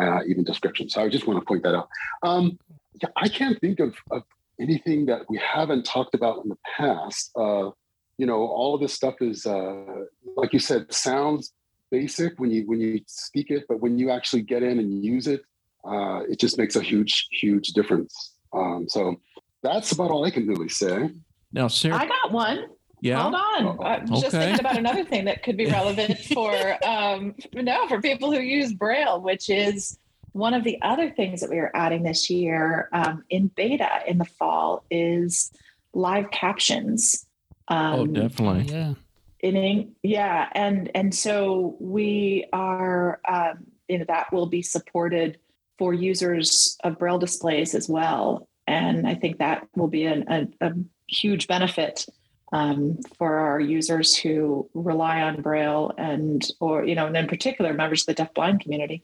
uh, 0.00 0.20
even 0.26 0.42
description. 0.42 0.88
So 0.88 1.04
I 1.04 1.08
just 1.08 1.26
want 1.26 1.38
to 1.38 1.44
point 1.44 1.62
that 1.64 1.74
out. 1.74 1.88
Um, 2.22 2.58
yeah, 3.02 3.10
I 3.16 3.28
can't 3.28 3.60
think 3.60 3.80
of, 3.80 3.94
of, 4.10 4.22
anything 4.58 5.06
that 5.06 5.22
we 5.30 5.38
haven't 5.38 5.86
talked 5.86 6.14
about 6.14 6.42
in 6.42 6.50
the 6.50 6.58
past. 6.76 7.30
Uh, 7.34 7.70
you 8.18 8.26
know, 8.26 8.42
all 8.42 8.74
of 8.74 8.80
this 8.82 8.92
stuff 8.92 9.14
is, 9.22 9.46
uh, 9.46 10.04
like 10.36 10.52
you 10.52 10.58
said, 10.58 10.92
sounds 10.92 11.54
basic 11.90 12.38
when 12.38 12.50
you 12.50 12.66
when 12.66 12.78
you 12.78 13.00
speak 13.06 13.50
it, 13.50 13.64
but 13.70 13.80
when 13.80 13.96
you 13.96 14.10
actually 14.10 14.42
get 14.42 14.62
in 14.62 14.78
and 14.78 15.02
use 15.02 15.26
it, 15.26 15.40
uh, 15.84 16.20
it 16.28 16.38
just 16.38 16.58
makes 16.58 16.76
a 16.76 16.82
huge, 16.82 17.26
huge 17.30 17.68
difference. 17.68 18.34
Um, 18.52 18.86
so 18.88 19.20
that's 19.62 19.92
about 19.92 20.10
all 20.10 20.24
I 20.24 20.30
can 20.30 20.46
really 20.46 20.68
say. 20.68 21.10
Now, 21.52 21.68
Sarah, 21.68 21.96
I 21.96 22.06
got 22.06 22.32
one. 22.32 22.66
Yeah. 23.00 23.22
Hold 23.22 23.34
on. 23.34 23.86
I'm 23.86 24.02
okay. 24.12 24.20
just 24.20 24.30
thinking 24.30 24.60
about 24.60 24.76
another 24.76 25.04
thing 25.04 25.24
that 25.24 25.42
could 25.42 25.56
be 25.56 25.66
relevant 25.70 26.18
for 26.18 26.52
um 26.86 27.34
no 27.54 27.88
for 27.88 28.00
people 28.00 28.30
who 28.30 28.40
use 28.40 28.72
Braille, 28.72 29.20
which 29.20 29.48
is 29.48 29.98
one 30.32 30.54
of 30.54 30.64
the 30.64 30.80
other 30.82 31.10
things 31.10 31.40
that 31.40 31.50
we 31.50 31.58
are 31.58 31.70
adding 31.74 32.02
this 32.02 32.30
year 32.30 32.88
um, 32.92 33.24
in 33.30 33.48
beta 33.48 34.00
in 34.06 34.18
the 34.18 34.24
fall 34.24 34.84
is 34.90 35.50
live 35.92 36.30
captions. 36.30 37.26
Um, 37.68 38.00
oh, 38.00 38.06
definitely. 38.06 38.72
Yeah. 38.72 38.94
In 39.40 39.94
yeah, 40.02 40.48
and 40.52 40.90
and 40.94 41.14
so 41.14 41.76
we 41.80 42.44
are 42.52 43.20
um, 43.26 43.64
you 43.88 43.98
know 43.98 44.04
that 44.06 44.30
will 44.32 44.46
be 44.46 44.60
supported 44.60 45.38
for 45.80 45.94
users 45.94 46.76
of 46.84 46.98
Braille 46.98 47.18
displays 47.18 47.74
as 47.74 47.88
well, 47.88 48.46
and 48.66 49.08
I 49.08 49.14
think 49.14 49.38
that 49.38 49.66
will 49.74 49.88
be 49.88 50.04
an, 50.04 50.26
a, 50.28 50.46
a 50.60 50.72
huge 51.08 51.48
benefit 51.48 52.04
um, 52.52 52.98
for 53.16 53.36
our 53.38 53.58
users 53.58 54.14
who 54.14 54.68
rely 54.74 55.22
on 55.22 55.40
Braille 55.40 55.92
and, 55.96 56.46
or, 56.60 56.84
you 56.84 56.94
know, 56.94 57.06
and 57.06 57.16
in 57.16 57.26
particular, 57.28 57.72
members 57.72 58.02
of 58.02 58.06
the 58.08 58.14
deaf-blind 58.14 58.60
community. 58.60 59.02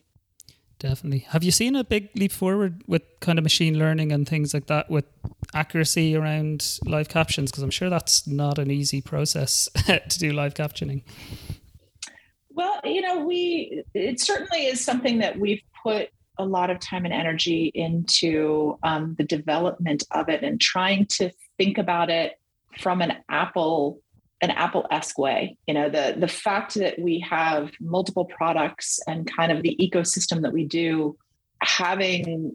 Definitely. 0.78 1.20
Have 1.30 1.42
you 1.42 1.50
seen 1.50 1.76
a 1.76 1.82
big 1.82 2.10
leap 2.14 2.30
forward 2.32 2.82
with 2.86 3.02
kind 3.20 3.38
of 3.38 3.42
machine 3.42 3.78
learning 3.78 4.12
and 4.12 4.28
things 4.28 4.52
like 4.52 4.66
that 4.66 4.90
with 4.90 5.06
accuracy 5.54 6.14
around 6.14 6.78
live 6.84 7.08
captions? 7.08 7.50
Because 7.50 7.62
I'm 7.62 7.70
sure 7.70 7.88
that's 7.88 8.26
not 8.26 8.58
an 8.58 8.70
easy 8.70 9.00
process 9.00 9.70
to 9.86 10.18
do 10.18 10.34
live 10.34 10.52
captioning. 10.52 11.04
Well, 12.50 12.80
you 12.84 13.00
know, 13.00 13.24
we 13.24 13.84
it 13.94 14.20
certainly 14.20 14.66
is 14.66 14.84
something 14.84 15.18
that 15.18 15.38
we've 15.38 15.62
put 15.82 16.10
a 16.38 16.44
lot 16.44 16.70
of 16.70 16.78
time 16.78 17.04
and 17.04 17.14
energy 17.14 17.70
into 17.74 18.78
um, 18.82 19.14
the 19.18 19.24
development 19.24 20.04
of 20.10 20.28
it 20.28 20.42
and 20.42 20.60
trying 20.60 21.06
to 21.06 21.30
think 21.56 21.78
about 21.78 22.10
it 22.10 22.38
from 22.78 23.02
an 23.02 23.14
Apple 23.28 24.00
an 24.42 24.50
Apple-esque 24.50 25.18
way. 25.18 25.56
You 25.66 25.74
know, 25.74 25.88
the 25.88 26.14
the 26.18 26.28
fact 26.28 26.74
that 26.74 26.98
we 26.98 27.20
have 27.20 27.70
multiple 27.80 28.26
products 28.26 29.00
and 29.06 29.30
kind 29.30 29.50
of 29.50 29.62
the 29.62 29.76
ecosystem 29.80 30.42
that 30.42 30.52
we 30.52 30.66
do, 30.66 31.16
having 31.62 32.52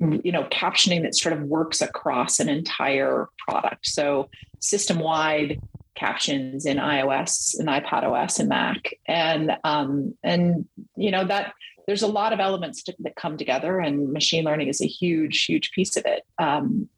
you 0.00 0.32
know 0.32 0.44
captioning 0.44 1.02
that 1.02 1.14
sort 1.14 1.32
of 1.32 1.42
works 1.42 1.80
across 1.80 2.40
an 2.40 2.48
entire 2.48 3.28
product. 3.46 3.86
So 3.86 4.30
system-wide 4.60 5.60
captions 5.94 6.66
in 6.66 6.78
iOS 6.78 7.58
and 7.58 7.68
iPad 7.68 8.02
OS 8.02 8.40
and 8.40 8.48
Mac, 8.48 8.94
and 9.06 9.52
um, 9.62 10.14
and 10.24 10.66
you 10.96 11.12
know 11.12 11.24
that 11.24 11.52
there's 11.92 12.00
a 12.00 12.06
lot 12.06 12.32
of 12.32 12.40
elements 12.40 12.82
to, 12.84 12.94
that 13.00 13.16
come 13.16 13.36
together, 13.36 13.78
and 13.78 14.14
machine 14.14 14.46
learning 14.46 14.68
is 14.68 14.80
a 14.80 14.86
huge, 14.86 15.44
huge 15.44 15.72
piece 15.72 15.94
of 15.98 16.04
it. 16.06 16.22
Um, 16.38 16.88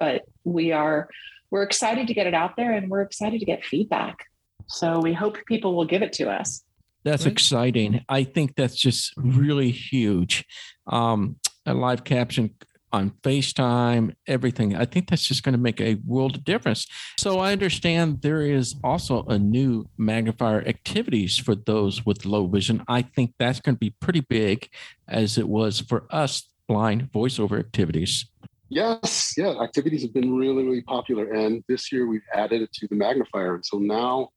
but 0.00 0.22
we 0.42 0.72
are 0.72 1.10
we're 1.50 1.64
excited 1.64 2.06
to 2.06 2.14
get 2.14 2.26
it 2.26 2.32
out 2.32 2.56
there 2.56 2.72
and 2.72 2.88
we're 2.88 3.02
excited 3.02 3.40
to 3.40 3.44
get 3.44 3.62
feedback. 3.62 4.24
So 4.66 5.00
we 5.00 5.12
hope 5.12 5.36
people 5.44 5.76
will 5.76 5.84
give 5.84 6.00
it 6.00 6.14
to 6.14 6.30
us. 6.30 6.62
That's 7.04 7.24
right. 7.24 7.32
exciting. 7.32 8.04
I 8.08 8.24
think 8.24 8.54
that's 8.56 8.76
just 8.76 9.12
really 9.18 9.70
huge. 9.70 10.46
Um, 10.86 11.36
a 11.66 11.74
live 11.74 12.04
caption 12.04 12.54
on 12.92 13.10
FaceTime, 13.22 14.14
everything. 14.26 14.74
I 14.74 14.84
think 14.84 15.08
that's 15.08 15.26
just 15.26 15.42
going 15.42 15.52
to 15.52 15.60
make 15.60 15.80
a 15.80 15.96
world 16.06 16.36
of 16.36 16.44
difference. 16.44 16.86
So 17.16 17.38
I 17.38 17.52
understand 17.52 18.22
there 18.22 18.42
is 18.42 18.76
also 18.82 19.24
a 19.24 19.38
new 19.38 19.88
magnifier 19.96 20.66
activities 20.66 21.38
for 21.38 21.54
those 21.54 22.06
with 22.06 22.24
low 22.24 22.46
vision. 22.46 22.82
I 22.88 23.02
think 23.02 23.34
that's 23.38 23.60
going 23.60 23.76
to 23.76 23.80
be 23.80 23.94
pretty 24.00 24.20
big 24.20 24.68
as 25.06 25.38
it 25.38 25.48
was 25.48 25.80
for 25.80 26.06
us 26.10 26.48
blind 26.66 27.10
voiceover 27.12 27.58
activities. 27.58 28.26
Yes, 28.70 29.34
yeah, 29.36 29.62
activities 29.62 30.02
have 30.02 30.12
been 30.12 30.36
really, 30.36 30.62
really 30.62 30.82
popular. 30.82 31.32
And 31.32 31.64
this 31.68 31.90
year 31.90 32.06
we've 32.06 32.20
added 32.34 32.60
it 32.62 32.72
to 32.74 32.88
the 32.88 32.96
magnifier. 32.96 33.54
And 33.54 33.64
so 33.64 33.78
now 33.78 34.28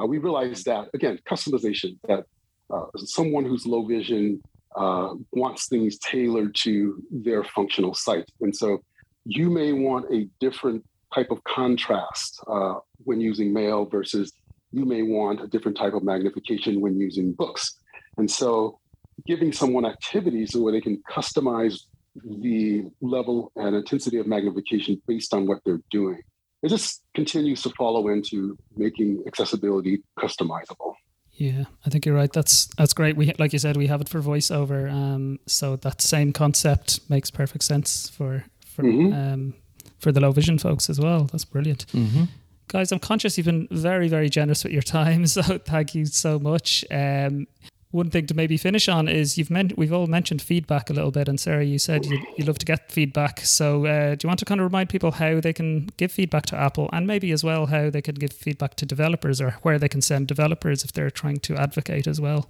uh, 0.00 0.06
we 0.06 0.18
realize 0.18 0.62
that, 0.64 0.88
again, 0.94 1.18
customization, 1.28 1.98
that 2.06 2.24
uh, 2.72 2.86
someone 2.96 3.44
who's 3.44 3.66
low 3.66 3.84
vision 3.84 4.40
uh, 4.76 5.14
wants 5.32 5.66
things 5.66 5.98
tailored 5.98 6.54
to 6.54 7.02
their 7.10 7.44
functional 7.44 7.94
sight. 7.94 8.30
And 8.40 8.54
so 8.54 8.82
you 9.24 9.50
may 9.50 9.72
want 9.72 10.12
a 10.12 10.28
different 10.40 10.84
type 11.14 11.30
of 11.30 11.42
contrast 11.44 12.42
uh, 12.46 12.74
when 13.04 13.20
using 13.20 13.52
mail 13.52 13.84
versus 13.84 14.32
you 14.72 14.84
may 14.84 15.02
want 15.02 15.42
a 15.42 15.46
different 15.48 15.76
type 15.76 15.94
of 15.94 16.04
magnification 16.04 16.80
when 16.80 16.98
using 16.98 17.32
books. 17.32 17.78
And 18.16 18.30
so 18.30 18.78
giving 19.26 19.52
someone 19.52 19.84
activities 19.84 20.54
where 20.54 20.72
they 20.72 20.80
can 20.80 21.02
customize 21.10 21.80
the 22.24 22.84
level 23.00 23.52
and 23.56 23.74
intensity 23.74 24.18
of 24.18 24.26
magnification 24.26 25.00
based 25.06 25.34
on 25.34 25.46
what 25.46 25.58
they're 25.64 25.80
doing. 25.90 26.20
It 26.62 26.68
just 26.68 27.02
continues 27.14 27.62
to 27.62 27.70
follow 27.70 28.08
into 28.08 28.58
making 28.76 29.24
accessibility 29.26 30.02
customizable. 30.18 30.94
Yeah, 31.40 31.64
I 31.86 31.88
think 31.88 32.04
you're 32.04 32.14
right. 32.14 32.30
That's 32.30 32.66
that's 32.76 32.92
great. 32.92 33.16
We 33.16 33.32
like 33.38 33.54
you 33.54 33.58
said, 33.58 33.74
we 33.74 33.86
have 33.86 34.02
it 34.02 34.10
for 34.10 34.20
voiceover. 34.20 34.92
Um, 34.92 35.38
so 35.46 35.76
that 35.76 36.02
same 36.02 36.34
concept 36.34 37.00
makes 37.08 37.30
perfect 37.30 37.64
sense 37.64 38.10
for 38.10 38.44
for 38.66 38.82
mm-hmm. 38.82 39.12
um, 39.14 39.54
for 39.98 40.12
the 40.12 40.20
low 40.20 40.32
vision 40.32 40.58
folks 40.58 40.90
as 40.90 41.00
well. 41.00 41.24
That's 41.24 41.46
brilliant. 41.46 41.86
Mm-hmm. 41.94 42.24
Guys, 42.68 42.92
I'm 42.92 42.98
conscious 42.98 43.38
you've 43.38 43.46
been 43.46 43.68
very, 43.70 44.06
very 44.06 44.28
generous 44.28 44.64
with 44.64 44.74
your 44.74 44.82
time. 44.82 45.24
So 45.26 45.40
thank 45.56 45.94
you 45.94 46.04
so 46.04 46.38
much. 46.38 46.84
Um, 46.90 47.46
one 47.92 48.08
thing 48.08 48.26
to 48.26 48.34
maybe 48.34 48.56
finish 48.56 48.88
on 48.88 49.08
is 49.08 49.36
you've 49.36 49.50
meant 49.50 49.76
we've 49.76 49.92
all 49.92 50.06
mentioned 50.06 50.40
feedback 50.40 50.90
a 50.90 50.92
little 50.92 51.10
bit, 51.10 51.28
and 51.28 51.40
Sarah, 51.40 51.64
you 51.64 51.78
said 51.78 52.06
you 52.06 52.20
you 52.36 52.44
love 52.44 52.58
to 52.58 52.66
get 52.66 52.90
feedback. 52.90 53.40
So, 53.40 53.84
uh, 53.86 54.14
do 54.14 54.24
you 54.24 54.28
want 54.28 54.38
to 54.38 54.44
kind 54.44 54.60
of 54.60 54.64
remind 54.64 54.88
people 54.88 55.10
how 55.10 55.40
they 55.40 55.52
can 55.52 55.90
give 55.96 56.12
feedback 56.12 56.46
to 56.46 56.56
Apple, 56.56 56.88
and 56.92 57.06
maybe 57.06 57.32
as 57.32 57.42
well 57.42 57.66
how 57.66 57.90
they 57.90 58.02
can 58.02 58.14
give 58.14 58.32
feedback 58.32 58.76
to 58.76 58.86
developers, 58.86 59.40
or 59.40 59.52
where 59.62 59.78
they 59.78 59.88
can 59.88 60.02
send 60.02 60.28
developers 60.28 60.84
if 60.84 60.92
they're 60.92 61.10
trying 61.10 61.40
to 61.40 61.56
advocate 61.56 62.06
as 62.06 62.20
well? 62.20 62.48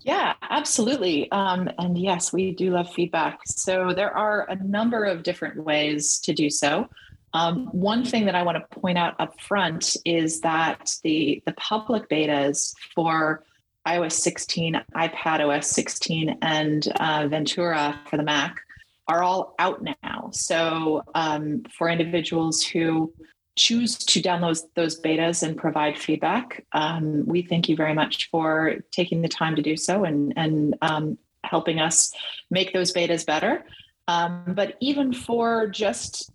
Yeah, 0.00 0.34
absolutely. 0.42 1.30
Um, 1.30 1.70
and 1.78 1.96
yes, 1.96 2.32
we 2.32 2.52
do 2.52 2.70
love 2.70 2.92
feedback. 2.92 3.40
So 3.46 3.92
there 3.94 4.16
are 4.16 4.48
a 4.48 4.56
number 4.56 5.04
of 5.04 5.22
different 5.22 5.62
ways 5.62 6.18
to 6.20 6.32
do 6.32 6.50
so. 6.50 6.88
Um, 7.32 7.66
one 7.66 8.04
thing 8.04 8.26
that 8.26 8.34
I 8.34 8.42
want 8.42 8.58
to 8.58 8.80
point 8.80 8.98
out 8.98 9.14
up 9.20 9.40
front 9.40 9.96
is 10.04 10.40
that 10.40 10.96
the 11.04 11.40
the 11.46 11.52
public 11.52 12.08
betas 12.08 12.74
for 12.94 13.44
iOS 13.86 14.12
16, 14.12 14.80
iPad 14.94 15.46
OS 15.46 15.68
16, 15.70 16.38
and 16.42 16.88
uh, 17.00 17.26
Ventura 17.28 17.98
for 18.08 18.16
the 18.16 18.22
Mac 18.22 18.60
are 19.08 19.22
all 19.22 19.54
out 19.58 19.82
now. 19.82 20.30
So 20.32 21.02
um, 21.14 21.64
for 21.76 21.88
individuals 21.88 22.62
who 22.62 23.12
choose 23.56 23.96
to 23.98 24.22
download 24.22 24.60
those 24.76 25.00
betas 25.00 25.42
and 25.42 25.56
provide 25.56 25.98
feedback, 25.98 26.64
um, 26.72 27.26
we 27.26 27.42
thank 27.42 27.68
you 27.68 27.76
very 27.76 27.94
much 27.94 28.30
for 28.30 28.76
taking 28.92 29.22
the 29.22 29.28
time 29.28 29.56
to 29.56 29.62
do 29.62 29.76
so 29.76 30.04
and, 30.04 30.32
and 30.36 30.76
um, 30.82 31.18
helping 31.44 31.80
us 31.80 32.12
make 32.50 32.72
those 32.72 32.92
betas 32.92 33.26
better. 33.26 33.64
Um, 34.08 34.44
but 34.48 34.76
even 34.80 35.12
for 35.12 35.68
just 35.68 36.30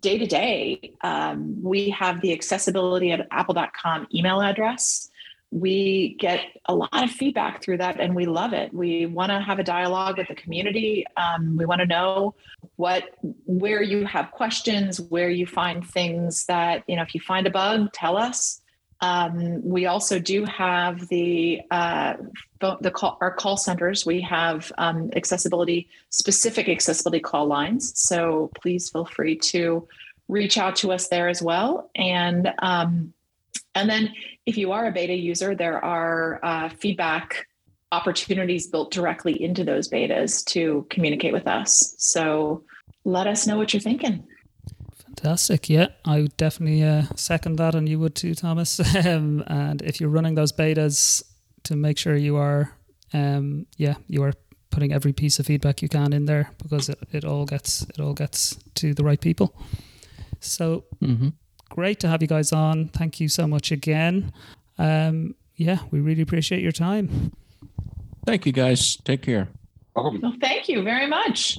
day 0.00 0.18
to 0.18 0.26
day, 0.26 0.94
we 1.62 1.90
have 1.90 2.20
the 2.20 2.32
accessibility 2.32 3.12
at 3.12 3.26
apple.com 3.30 4.08
email 4.14 4.40
address 4.40 5.09
we 5.52 6.16
get 6.20 6.40
a 6.66 6.74
lot 6.74 7.02
of 7.02 7.10
feedback 7.10 7.62
through 7.62 7.78
that 7.78 7.98
and 7.98 8.14
we 8.14 8.24
love 8.24 8.52
it 8.52 8.72
we 8.72 9.06
want 9.06 9.30
to 9.30 9.40
have 9.40 9.58
a 9.58 9.64
dialogue 9.64 10.18
with 10.18 10.28
the 10.28 10.34
community 10.34 11.04
um, 11.16 11.56
we 11.56 11.64
want 11.64 11.80
to 11.80 11.86
know 11.86 12.34
what 12.76 13.04
where 13.46 13.82
you 13.82 14.04
have 14.04 14.30
questions 14.30 15.00
where 15.00 15.30
you 15.30 15.46
find 15.46 15.86
things 15.86 16.46
that 16.46 16.84
you 16.86 16.94
know 16.94 17.02
if 17.02 17.14
you 17.14 17.20
find 17.20 17.46
a 17.46 17.50
bug 17.50 17.92
tell 17.92 18.16
us 18.16 18.60
um, 19.02 19.62
we 19.62 19.86
also 19.86 20.18
do 20.18 20.44
have 20.44 21.08
the 21.08 21.62
uh, 21.70 22.14
the 22.80 22.90
call, 22.90 23.16
our 23.20 23.32
call 23.32 23.56
centers. 23.56 24.04
We 24.04 24.20
have 24.20 24.70
um, 24.76 25.10
accessibility 25.16 25.88
specific 26.10 26.68
accessibility 26.68 27.20
call 27.20 27.46
lines. 27.46 27.98
So 27.98 28.50
please 28.60 28.90
feel 28.90 29.06
free 29.06 29.36
to 29.36 29.88
reach 30.28 30.58
out 30.58 30.76
to 30.76 30.92
us 30.92 31.08
there 31.08 31.28
as 31.28 31.42
well. 31.42 31.90
And 31.94 32.52
um, 32.58 33.14
and 33.74 33.88
then 33.88 34.12
if 34.46 34.56
you 34.56 34.72
are 34.72 34.86
a 34.86 34.92
beta 34.92 35.14
user, 35.14 35.54
there 35.54 35.82
are 35.84 36.40
uh, 36.44 36.68
feedback 36.70 37.46
opportunities 37.92 38.68
built 38.68 38.92
directly 38.92 39.40
into 39.42 39.64
those 39.64 39.88
betas 39.88 40.44
to 40.46 40.86
communicate 40.90 41.32
with 41.32 41.46
us. 41.46 41.94
So 41.98 42.64
let 43.04 43.26
us 43.26 43.46
know 43.46 43.56
what 43.56 43.72
you're 43.72 43.80
thinking. 43.80 44.24
Fantastic. 45.06 45.68
Yeah, 45.68 45.88
I 46.04 46.22
would 46.22 46.36
definitely 46.36 46.82
uh, 46.82 47.02
second 47.16 47.56
that, 47.56 47.74
and 47.74 47.88
you 47.88 47.98
would 47.98 48.14
too, 48.14 48.34
Thomas. 48.34 48.80
um, 49.06 49.42
and 49.46 49.82
if 49.82 50.00
you're 50.00 50.10
running 50.10 50.34
those 50.34 50.52
betas, 50.52 51.22
to 51.64 51.76
make 51.76 51.98
sure 51.98 52.16
you 52.16 52.36
are, 52.36 52.72
um, 53.12 53.66
yeah, 53.76 53.94
you 54.06 54.22
are 54.22 54.32
putting 54.70 54.92
every 54.92 55.12
piece 55.12 55.38
of 55.38 55.46
feedback 55.46 55.82
you 55.82 55.88
can 55.88 56.12
in 56.12 56.24
there 56.24 56.50
because 56.62 56.88
it, 56.88 56.98
it 57.12 57.24
all 57.24 57.44
gets 57.44 57.82
it 57.82 58.00
all 58.00 58.14
gets 58.14 58.56
to 58.76 58.94
the 58.94 59.04
right 59.04 59.20
people. 59.20 59.54
So 60.40 60.84
mm-hmm 61.02 61.28
great 61.70 61.98
to 62.00 62.08
have 62.08 62.20
you 62.20 62.28
guys 62.28 62.52
on. 62.52 62.88
Thank 62.88 63.18
you 63.20 63.28
so 63.28 63.46
much 63.46 63.72
again. 63.72 64.32
Um, 64.78 65.34
yeah, 65.56 65.78
we 65.90 66.00
really 66.00 66.22
appreciate 66.22 66.62
your 66.62 66.72
time. 66.72 67.32
Thank 68.26 68.44
you, 68.44 68.52
guys. 68.52 68.96
Take 68.96 69.22
care. 69.22 69.48
Well, 69.96 70.14
thank 70.40 70.68
you 70.68 70.82
very 70.82 71.06
much. 71.06 71.58